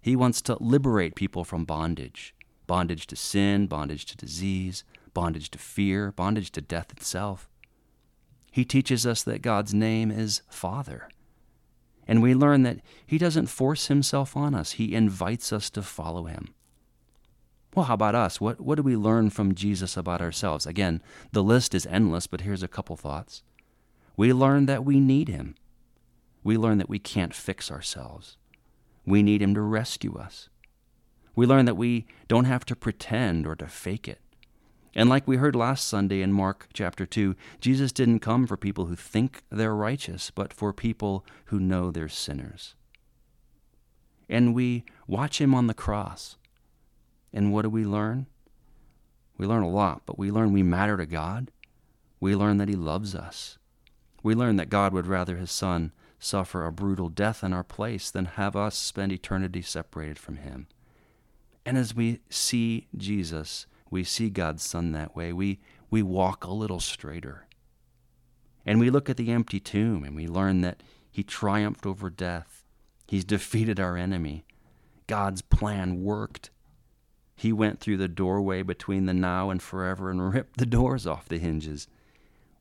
He 0.00 0.14
wants 0.14 0.40
to 0.42 0.56
liberate 0.62 1.16
people 1.16 1.42
from 1.42 1.64
bondage 1.64 2.36
bondage 2.68 3.08
to 3.08 3.16
sin, 3.16 3.66
bondage 3.66 4.04
to 4.06 4.16
disease, 4.16 4.84
bondage 5.12 5.50
to 5.50 5.58
fear, 5.58 6.12
bondage 6.12 6.52
to 6.52 6.60
death 6.60 6.92
itself. 6.92 7.50
He 8.52 8.64
teaches 8.64 9.04
us 9.04 9.24
that 9.24 9.42
God's 9.42 9.74
name 9.74 10.12
is 10.12 10.42
Father. 10.48 11.08
And 12.06 12.22
we 12.22 12.32
learn 12.32 12.62
that 12.62 12.78
He 13.04 13.18
doesn't 13.18 13.48
force 13.48 13.88
Himself 13.88 14.36
on 14.36 14.54
us, 14.54 14.72
He 14.72 14.94
invites 14.94 15.52
us 15.52 15.68
to 15.70 15.82
follow 15.82 16.26
Him. 16.26 16.54
Well, 17.74 17.86
how 17.86 17.94
about 17.94 18.14
us? 18.14 18.40
What, 18.40 18.60
what 18.60 18.76
do 18.76 18.82
we 18.82 18.96
learn 18.96 19.30
from 19.30 19.54
Jesus 19.54 19.96
about 19.96 20.20
ourselves? 20.20 20.66
Again, 20.66 21.02
the 21.32 21.42
list 21.42 21.74
is 21.74 21.86
endless, 21.86 22.26
but 22.26 22.40
here's 22.40 22.62
a 22.62 22.68
couple 22.68 22.96
thoughts. 22.96 23.42
We 24.16 24.32
learn 24.32 24.66
that 24.66 24.84
we 24.84 24.98
need 24.98 25.28
Him. 25.28 25.54
We 26.42 26.56
learn 26.56 26.78
that 26.78 26.88
we 26.88 26.98
can't 26.98 27.34
fix 27.34 27.70
ourselves. 27.70 28.36
We 29.04 29.22
need 29.22 29.42
Him 29.42 29.54
to 29.54 29.60
rescue 29.60 30.16
us. 30.16 30.48
We 31.36 31.46
learn 31.46 31.66
that 31.66 31.76
we 31.76 32.06
don't 32.26 32.46
have 32.46 32.64
to 32.66 32.74
pretend 32.74 33.46
or 33.46 33.54
to 33.56 33.68
fake 33.68 34.08
it. 34.08 34.20
And 34.94 35.08
like 35.08 35.28
we 35.28 35.36
heard 35.36 35.54
last 35.54 35.86
Sunday 35.86 36.22
in 36.22 36.32
Mark 36.32 36.66
chapter 36.72 37.06
2, 37.06 37.36
Jesus 37.60 37.92
didn't 37.92 38.18
come 38.18 38.46
for 38.46 38.56
people 38.56 38.86
who 38.86 38.96
think 38.96 39.42
they're 39.50 39.74
righteous, 39.74 40.32
but 40.32 40.52
for 40.52 40.72
people 40.72 41.24
who 41.44 41.60
know 41.60 41.92
they're 41.92 42.08
sinners. 42.08 42.74
And 44.28 44.54
we 44.54 44.84
watch 45.06 45.40
him 45.40 45.54
on 45.54 45.68
the 45.68 45.74
cross. 45.74 46.37
And 47.32 47.52
what 47.52 47.62
do 47.62 47.70
we 47.70 47.84
learn? 47.84 48.26
We 49.36 49.46
learn 49.46 49.62
a 49.62 49.68
lot, 49.68 50.02
but 50.06 50.18
we 50.18 50.30
learn 50.30 50.52
we 50.52 50.62
matter 50.62 50.96
to 50.96 51.06
God. 51.06 51.50
We 52.20 52.34
learn 52.34 52.58
that 52.58 52.68
he 52.68 52.74
loves 52.74 53.14
us. 53.14 53.58
We 54.22 54.34
learn 54.34 54.56
that 54.56 54.70
God 54.70 54.92
would 54.92 55.06
rather 55.06 55.36
his 55.36 55.50
son 55.50 55.92
suffer 56.18 56.66
a 56.66 56.72
brutal 56.72 57.08
death 57.08 57.44
in 57.44 57.52
our 57.52 57.62
place 57.62 58.10
than 58.10 58.24
have 58.24 58.56
us 58.56 58.76
spend 58.76 59.12
eternity 59.12 59.62
separated 59.62 60.18
from 60.18 60.38
him. 60.38 60.66
And 61.64 61.76
as 61.76 61.94
we 61.94 62.20
see 62.30 62.88
Jesus, 62.96 63.66
we 63.90 64.04
see 64.04 64.30
God's 64.30 64.62
Son 64.62 64.92
that 64.92 65.14
way. 65.14 65.34
We, 65.34 65.60
we 65.90 66.02
walk 66.02 66.44
a 66.44 66.50
little 66.50 66.80
straighter. 66.80 67.46
And 68.64 68.80
we 68.80 68.90
look 68.90 69.08
at 69.08 69.16
the 69.16 69.30
empty 69.30 69.60
tomb 69.60 70.04
and 70.04 70.14
we 70.14 70.26
learn 70.26 70.60
that 70.62 70.82
He 71.10 71.22
triumphed 71.22 71.86
over 71.86 72.10
death. 72.10 72.64
He's 73.06 73.24
defeated 73.24 73.80
our 73.80 73.96
enemy. 73.96 74.44
God's 75.06 75.42
plan 75.42 76.02
worked. 76.02 76.50
He 77.38 77.52
went 77.52 77.78
through 77.78 77.98
the 77.98 78.08
doorway 78.08 78.62
between 78.62 79.06
the 79.06 79.14
now 79.14 79.48
and 79.48 79.62
forever 79.62 80.10
and 80.10 80.32
ripped 80.34 80.56
the 80.58 80.66
doors 80.66 81.06
off 81.06 81.28
the 81.28 81.38
hinges. 81.38 81.86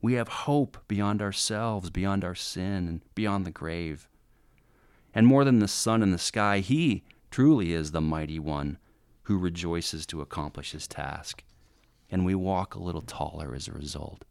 We 0.04 0.14
have 0.14 0.28
hope 0.28 0.78
beyond 0.88 1.20
ourselves, 1.20 1.90
beyond 1.90 2.24
our 2.24 2.36
sin, 2.36 2.88
and 2.88 3.02
beyond 3.16 3.48
the 3.48 3.52
grave. 3.52 4.08
And 5.16 5.26
more 5.26 5.44
than 5.44 5.58
the 5.58 5.68
sun 5.68 6.04
and 6.04 6.14
the 6.14 6.20
sky, 6.20 6.60
He 6.60 7.04
truly 7.32 7.74
is 7.74 7.92
the 7.92 8.02
mighty 8.02 8.38
one 8.38 8.78
who 9.24 9.40
rejoices 9.40 10.06
to 10.06 10.22
accomplish 10.22 10.74
his 10.74 10.88
task. 10.88 11.44
And 12.12 12.24
we 12.24 12.36
walk 12.36 12.76
a 12.76 12.82
little 12.82 13.02
taller 13.02 13.56
as 13.56 13.68
a 13.68 13.74
result. 13.74 14.26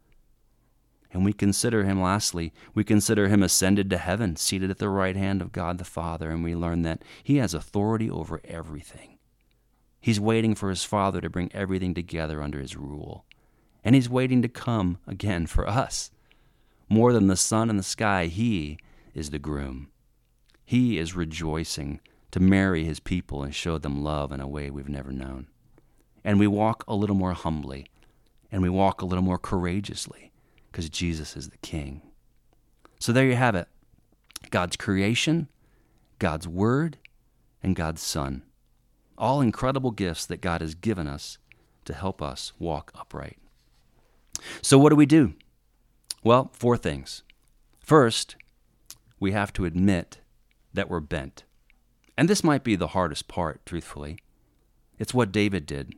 And 1.11 1.25
we 1.25 1.33
consider 1.33 1.83
him, 1.83 2.01
lastly, 2.01 2.53
we 2.73 2.85
consider 2.85 3.27
him 3.27 3.43
ascended 3.43 3.89
to 3.89 3.97
heaven, 3.97 4.37
seated 4.37 4.71
at 4.71 4.77
the 4.77 4.89
right 4.89 5.15
hand 5.15 5.41
of 5.41 5.51
God 5.51 5.77
the 5.77 5.83
Father, 5.83 6.31
and 6.31 6.41
we 6.41 6.55
learn 6.55 6.83
that 6.83 7.03
he 7.21 7.35
has 7.37 7.53
authority 7.53 8.09
over 8.09 8.39
everything. 8.45 9.16
He's 10.07 10.21
waiting 10.21 10.55
for 10.55 10.69
his 10.69 10.85
Father 10.85 11.19
to 11.19 11.29
bring 11.29 11.51
everything 11.53 11.93
together 11.93 12.41
under 12.41 12.61
his 12.61 12.77
rule. 12.77 13.25
And 13.83 13.93
he's 13.93 14.09
waiting 14.09 14.41
to 14.41 14.47
come 14.47 14.99
again 15.05 15.47
for 15.47 15.67
us. 15.67 16.11
More 16.87 17.11
than 17.11 17.27
the 17.27 17.35
sun 17.35 17.69
and 17.69 17.77
the 17.77 17.83
sky, 17.83 18.27
he 18.27 18.77
is 19.13 19.31
the 19.31 19.37
groom. 19.37 19.89
He 20.63 20.97
is 20.97 21.13
rejoicing 21.13 21.99
to 22.31 22.39
marry 22.39 22.85
his 22.85 23.01
people 23.01 23.43
and 23.43 23.53
show 23.53 23.77
them 23.77 24.01
love 24.01 24.31
in 24.31 24.39
a 24.39 24.47
way 24.47 24.69
we've 24.69 24.87
never 24.87 25.11
known. 25.11 25.47
And 26.23 26.39
we 26.39 26.47
walk 26.47 26.85
a 26.87 26.95
little 26.95 27.13
more 27.13 27.33
humbly 27.33 27.87
and 28.49 28.61
we 28.61 28.69
walk 28.69 29.01
a 29.01 29.05
little 29.05 29.25
more 29.25 29.37
courageously 29.37 30.31
because 30.71 30.89
Jesus 30.89 31.35
is 31.35 31.49
the 31.49 31.57
King. 31.57 32.01
So 32.97 33.11
there 33.11 33.25
you 33.25 33.35
have 33.35 33.55
it 33.55 33.67
God's 34.51 34.77
creation, 34.77 35.49
God's 36.17 36.47
Word, 36.47 36.97
and 37.61 37.75
God's 37.75 38.01
Son. 38.01 38.43
All 39.17 39.41
incredible 39.41 39.91
gifts 39.91 40.25
that 40.25 40.41
God 40.41 40.61
has 40.61 40.75
given 40.75 41.07
us 41.07 41.37
to 41.85 41.93
help 41.93 42.21
us 42.21 42.53
walk 42.59 42.91
upright. 42.95 43.37
So, 44.61 44.77
what 44.77 44.89
do 44.89 44.95
we 44.95 45.05
do? 45.05 45.33
Well, 46.23 46.51
four 46.53 46.77
things. 46.77 47.23
First, 47.79 48.35
we 49.19 49.31
have 49.31 49.53
to 49.53 49.65
admit 49.65 50.19
that 50.73 50.89
we're 50.89 50.99
bent. 50.99 51.43
And 52.17 52.29
this 52.29 52.43
might 52.43 52.63
be 52.63 52.75
the 52.75 52.87
hardest 52.87 53.27
part, 53.27 53.65
truthfully. 53.65 54.19
It's 54.99 55.13
what 55.13 55.31
David 55.31 55.65
did. 55.65 55.93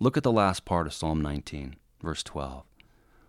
Look 0.00 0.16
at 0.16 0.22
the 0.22 0.32
last 0.32 0.64
part 0.64 0.86
of 0.86 0.92
Psalm 0.92 1.22
19, 1.22 1.76
verse 2.02 2.22
12. 2.22 2.64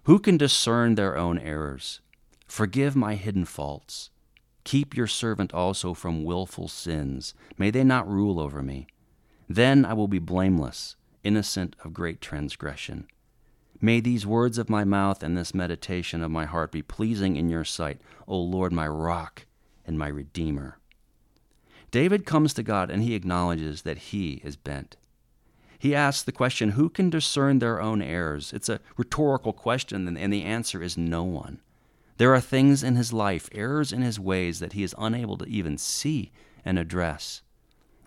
Who 0.03 0.19
can 0.19 0.37
discern 0.37 0.95
their 0.95 1.17
own 1.17 1.37
errors? 1.37 2.01
Forgive 2.47 2.95
my 2.95 3.15
hidden 3.15 3.45
faults. 3.45 4.09
Keep 4.63 4.95
your 4.95 5.07
servant 5.07 5.53
also 5.53 5.93
from 5.93 6.23
wilful 6.23 6.67
sins. 6.67 7.33
May 7.57 7.69
they 7.69 7.83
not 7.83 8.09
rule 8.09 8.39
over 8.39 8.61
me. 8.63 8.87
Then 9.49 9.85
I 9.85 9.93
will 9.93 10.07
be 10.07 10.19
blameless, 10.19 10.95
innocent 11.23 11.75
of 11.83 11.93
great 11.93 12.21
transgression. 12.21 13.07
May 13.81 13.99
these 13.99 14.25
words 14.25 14.57
of 14.57 14.69
my 14.69 14.83
mouth 14.83 15.21
and 15.21 15.37
this 15.37 15.53
meditation 15.53 16.23
of 16.23 16.31
my 16.31 16.45
heart 16.45 16.71
be 16.71 16.81
pleasing 16.81 17.35
in 17.35 17.49
your 17.49 17.65
sight, 17.65 17.99
O 18.27 18.37
Lord, 18.39 18.71
my 18.71 18.87
rock 18.87 19.45
and 19.85 19.99
my 19.99 20.07
redeemer. 20.07 20.79
David 21.91 22.25
comes 22.25 22.53
to 22.55 22.63
God 22.63 22.89
and 22.89 23.03
he 23.03 23.13
acknowledges 23.13 23.81
that 23.83 23.97
he 23.97 24.41
is 24.43 24.55
bent. 24.55 24.95
He 25.77 25.93
asks 25.93 26.23
the 26.23 26.31
question, 26.31 26.71
Who 26.71 26.89
can 26.89 27.11
discern 27.11 27.59
their 27.59 27.79
own 27.79 28.01
errors? 28.01 28.53
It's 28.53 28.69
a 28.69 28.79
rhetorical 28.97 29.53
question, 29.53 30.17
and 30.17 30.33
the 30.33 30.43
answer 30.43 30.81
is 30.81 30.97
no 30.97 31.23
one. 31.23 31.59
There 32.17 32.33
are 32.33 32.39
things 32.41 32.83
in 32.83 32.95
his 32.95 33.11
life, 33.13 33.47
errors 33.51 33.91
in 33.93 34.01
his 34.01 34.19
ways, 34.19 34.59
that 34.59 34.73
he 34.73 34.81
is 34.81 34.95
unable 34.97 35.37
to 35.37 35.45
even 35.45 35.77
see 35.77 36.31
and 36.63 36.79
address. 36.79 37.42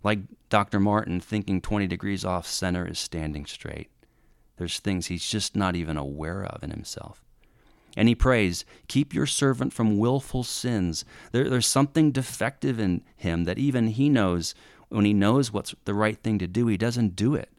Like 0.06 0.20
Dr. 0.50 0.78
Martin 0.78 1.18
thinking 1.18 1.60
20 1.60 1.88
degrees 1.88 2.24
off 2.24 2.46
center 2.46 2.86
is 2.86 2.96
standing 2.96 3.44
straight. 3.44 3.90
There's 4.56 4.78
things 4.78 5.06
he's 5.06 5.28
just 5.28 5.56
not 5.56 5.74
even 5.74 5.96
aware 5.96 6.44
of 6.44 6.62
in 6.62 6.70
himself. 6.70 7.24
And 7.96 8.06
he 8.06 8.14
prays, 8.14 8.64
Keep 8.86 9.12
your 9.12 9.26
servant 9.26 9.72
from 9.72 9.98
willful 9.98 10.44
sins. 10.44 11.04
There, 11.32 11.50
there's 11.50 11.66
something 11.66 12.12
defective 12.12 12.78
in 12.78 13.02
him 13.16 13.46
that 13.46 13.58
even 13.58 13.88
he 13.88 14.08
knows 14.08 14.54
when 14.90 15.04
he 15.04 15.12
knows 15.12 15.52
what's 15.52 15.74
the 15.86 15.92
right 15.92 16.22
thing 16.22 16.38
to 16.38 16.46
do, 16.46 16.68
he 16.68 16.76
doesn't 16.76 17.16
do 17.16 17.34
it. 17.34 17.50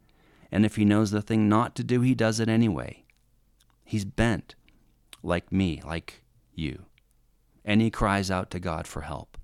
And 0.50 0.66
if 0.66 0.78
he 0.78 0.86
knows 0.86 1.12
the 1.12 1.22
thing 1.22 1.50
not 1.50 1.76
to 1.76 1.84
do, 1.84 2.00
he 2.00 2.16
does 2.16 2.40
it 2.40 2.48
anyway. 2.48 3.04
He's 3.84 4.06
bent, 4.06 4.56
like 5.22 5.52
me, 5.52 5.82
like 5.86 6.24
you. 6.54 6.86
And 7.66 7.82
he 7.82 7.92
cries 7.92 8.32
out 8.32 8.50
to 8.52 8.60
God 8.62 8.88
for 8.88 9.02
help. 9.02 9.38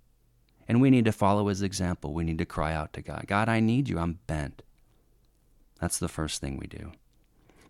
And 0.67 0.81
we 0.81 0.89
need 0.89 1.05
to 1.05 1.11
follow 1.11 1.47
his 1.47 1.61
example. 1.61 2.13
We 2.13 2.23
need 2.23 2.37
to 2.37 2.45
cry 2.45 2.73
out 2.73 2.93
to 2.93 3.01
God 3.01 3.25
God, 3.27 3.49
I 3.49 3.59
need 3.59 3.89
you. 3.89 3.99
I'm 3.99 4.19
bent. 4.27 4.63
That's 5.79 5.99
the 5.99 6.07
first 6.07 6.39
thing 6.39 6.57
we 6.57 6.67
do. 6.67 6.93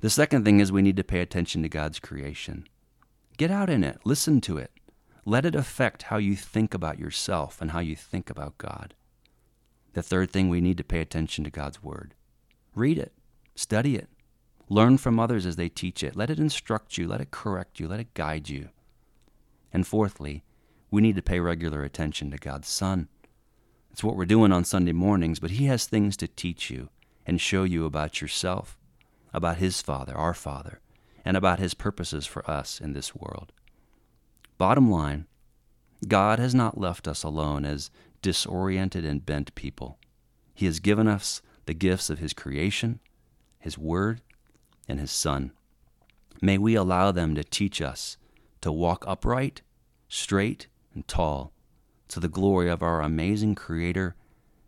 The 0.01 0.09
second 0.09 0.43
thing 0.43 0.59
is 0.59 0.71
we 0.71 0.81
need 0.81 0.97
to 0.97 1.03
pay 1.03 1.21
attention 1.21 1.63
to 1.63 1.69
God's 1.69 1.99
creation. 1.99 2.67
Get 3.37 3.49
out 3.49 3.69
in 3.69 3.83
it, 3.83 3.99
listen 4.03 4.41
to 4.41 4.57
it. 4.57 4.71
Let 5.25 5.45
it 5.45 5.55
affect 5.55 6.03
how 6.03 6.17
you 6.17 6.35
think 6.35 6.73
about 6.73 6.99
yourself 6.99 7.61
and 7.61 7.71
how 7.71 7.79
you 7.79 7.95
think 7.95 8.29
about 8.29 8.57
God. 8.57 8.93
The 9.93 10.03
third 10.03 10.31
thing, 10.31 10.49
we 10.49 10.59
need 10.59 10.77
to 10.77 10.83
pay 10.83 10.99
attention 10.99 11.43
to 11.43 11.49
God's 11.49 11.81
Word. 11.81 12.15
Read 12.75 12.97
it, 12.97 13.13
study 13.55 13.95
it, 13.95 14.09
learn 14.69 14.97
from 14.97 15.19
others 15.19 15.45
as 15.45 15.55
they 15.55 15.69
teach 15.69 16.03
it. 16.03 16.15
Let 16.15 16.29
it 16.29 16.39
instruct 16.39 16.97
you, 16.97 17.07
let 17.07 17.21
it 17.21 17.31
correct 17.31 17.79
you, 17.79 17.87
let 17.87 17.99
it 17.99 18.13
guide 18.13 18.49
you. 18.49 18.69
And 19.71 19.87
fourthly, 19.87 20.43
we 20.93 21.01
need 21.01 21.15
to 21.15 21.23
pay 21.23 21.39
regular 21.39 21.83
attention 21.83 22.29
to 22.29 22.37
God's 22.37 22.67
Son. 22.67 23.07
It's 23.89 24.03
what 24.03 24.15
we're 24.15 24.25
doing 24.25 24.51
on 24.51 24.63
Sunday 24.63 24.91
mornings, 24.91 25.39
but 25.39 25.49
He 25.49 25.65
has 25.65 25.87
things 25.87 26.15
to 26.17 26.27
teach 26.27 26.69
you 26.69 26.89
and 27.25 27.41
show 27.41 27.63
you 27.63 27.85
about 27.85 28.21
yourself, 28.21 28.77
about 29.33 29.57
His 29.57 29.81
Father, 29.81 30.15
our 30.15 30.35
Father, 30.35 30.81
and 31.25 31.35
about 31.35 31.57
His 31.57 31.73
purposes 31.73 32.27
for 32.27 32.47
us 32.47 32.79
in 32.79 32.93
this 32.93 33.15
world. 33.15 33.51
Bottom 34.59 34.91
line, 34.91 35.25
God 36.07 36.37
has 36.37 36.53
not 36.53 36.77
left 36.77 37.07
us 37.07 37.23
alone 37.23 37.65
as 37.65 37.89
disoriented 38.21 39.03
and 39.03 39.25
bent 39.25 39.55
people. 39.55 39.97
He 40.53 40.67
has 40.67 40.79
given 40.79 41.07
us 41.07 41.41
the 41.65 41.73
gifts 41.73 42.11
of 42.11 42.19
His 42.19 42.33
creation, 42.33 42.99
His 43.57 43.79
Word, 43.79 44.21
and 44.87 44.99
His 44.99 45.11
Son. 45.11 45.53
May 46.39 46.59
we 46.59 46.75
allow 46.75 47.11
them 47.11 47.33
to 47.33 47.43
teach 47.43 47.81
us 47.81 48.15
to 48.61 48.71
walk 48.71 49.03
upright, 49.07 49.63
straight, 50.07 50.67
and 50.93 51.07
tall 51.07 51.51
to 52.09 52.19
the 52.19 52.27
glory 52.27 52.69
of 52.69 52.83
our 52.83 53.01
amazing 53.01 53.55
Creator, 53.55 54.15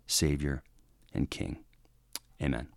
Savior, 0.07 0.63
and 1.13 1.29
King. 1.29 1.59
Amen. 2.41 2.67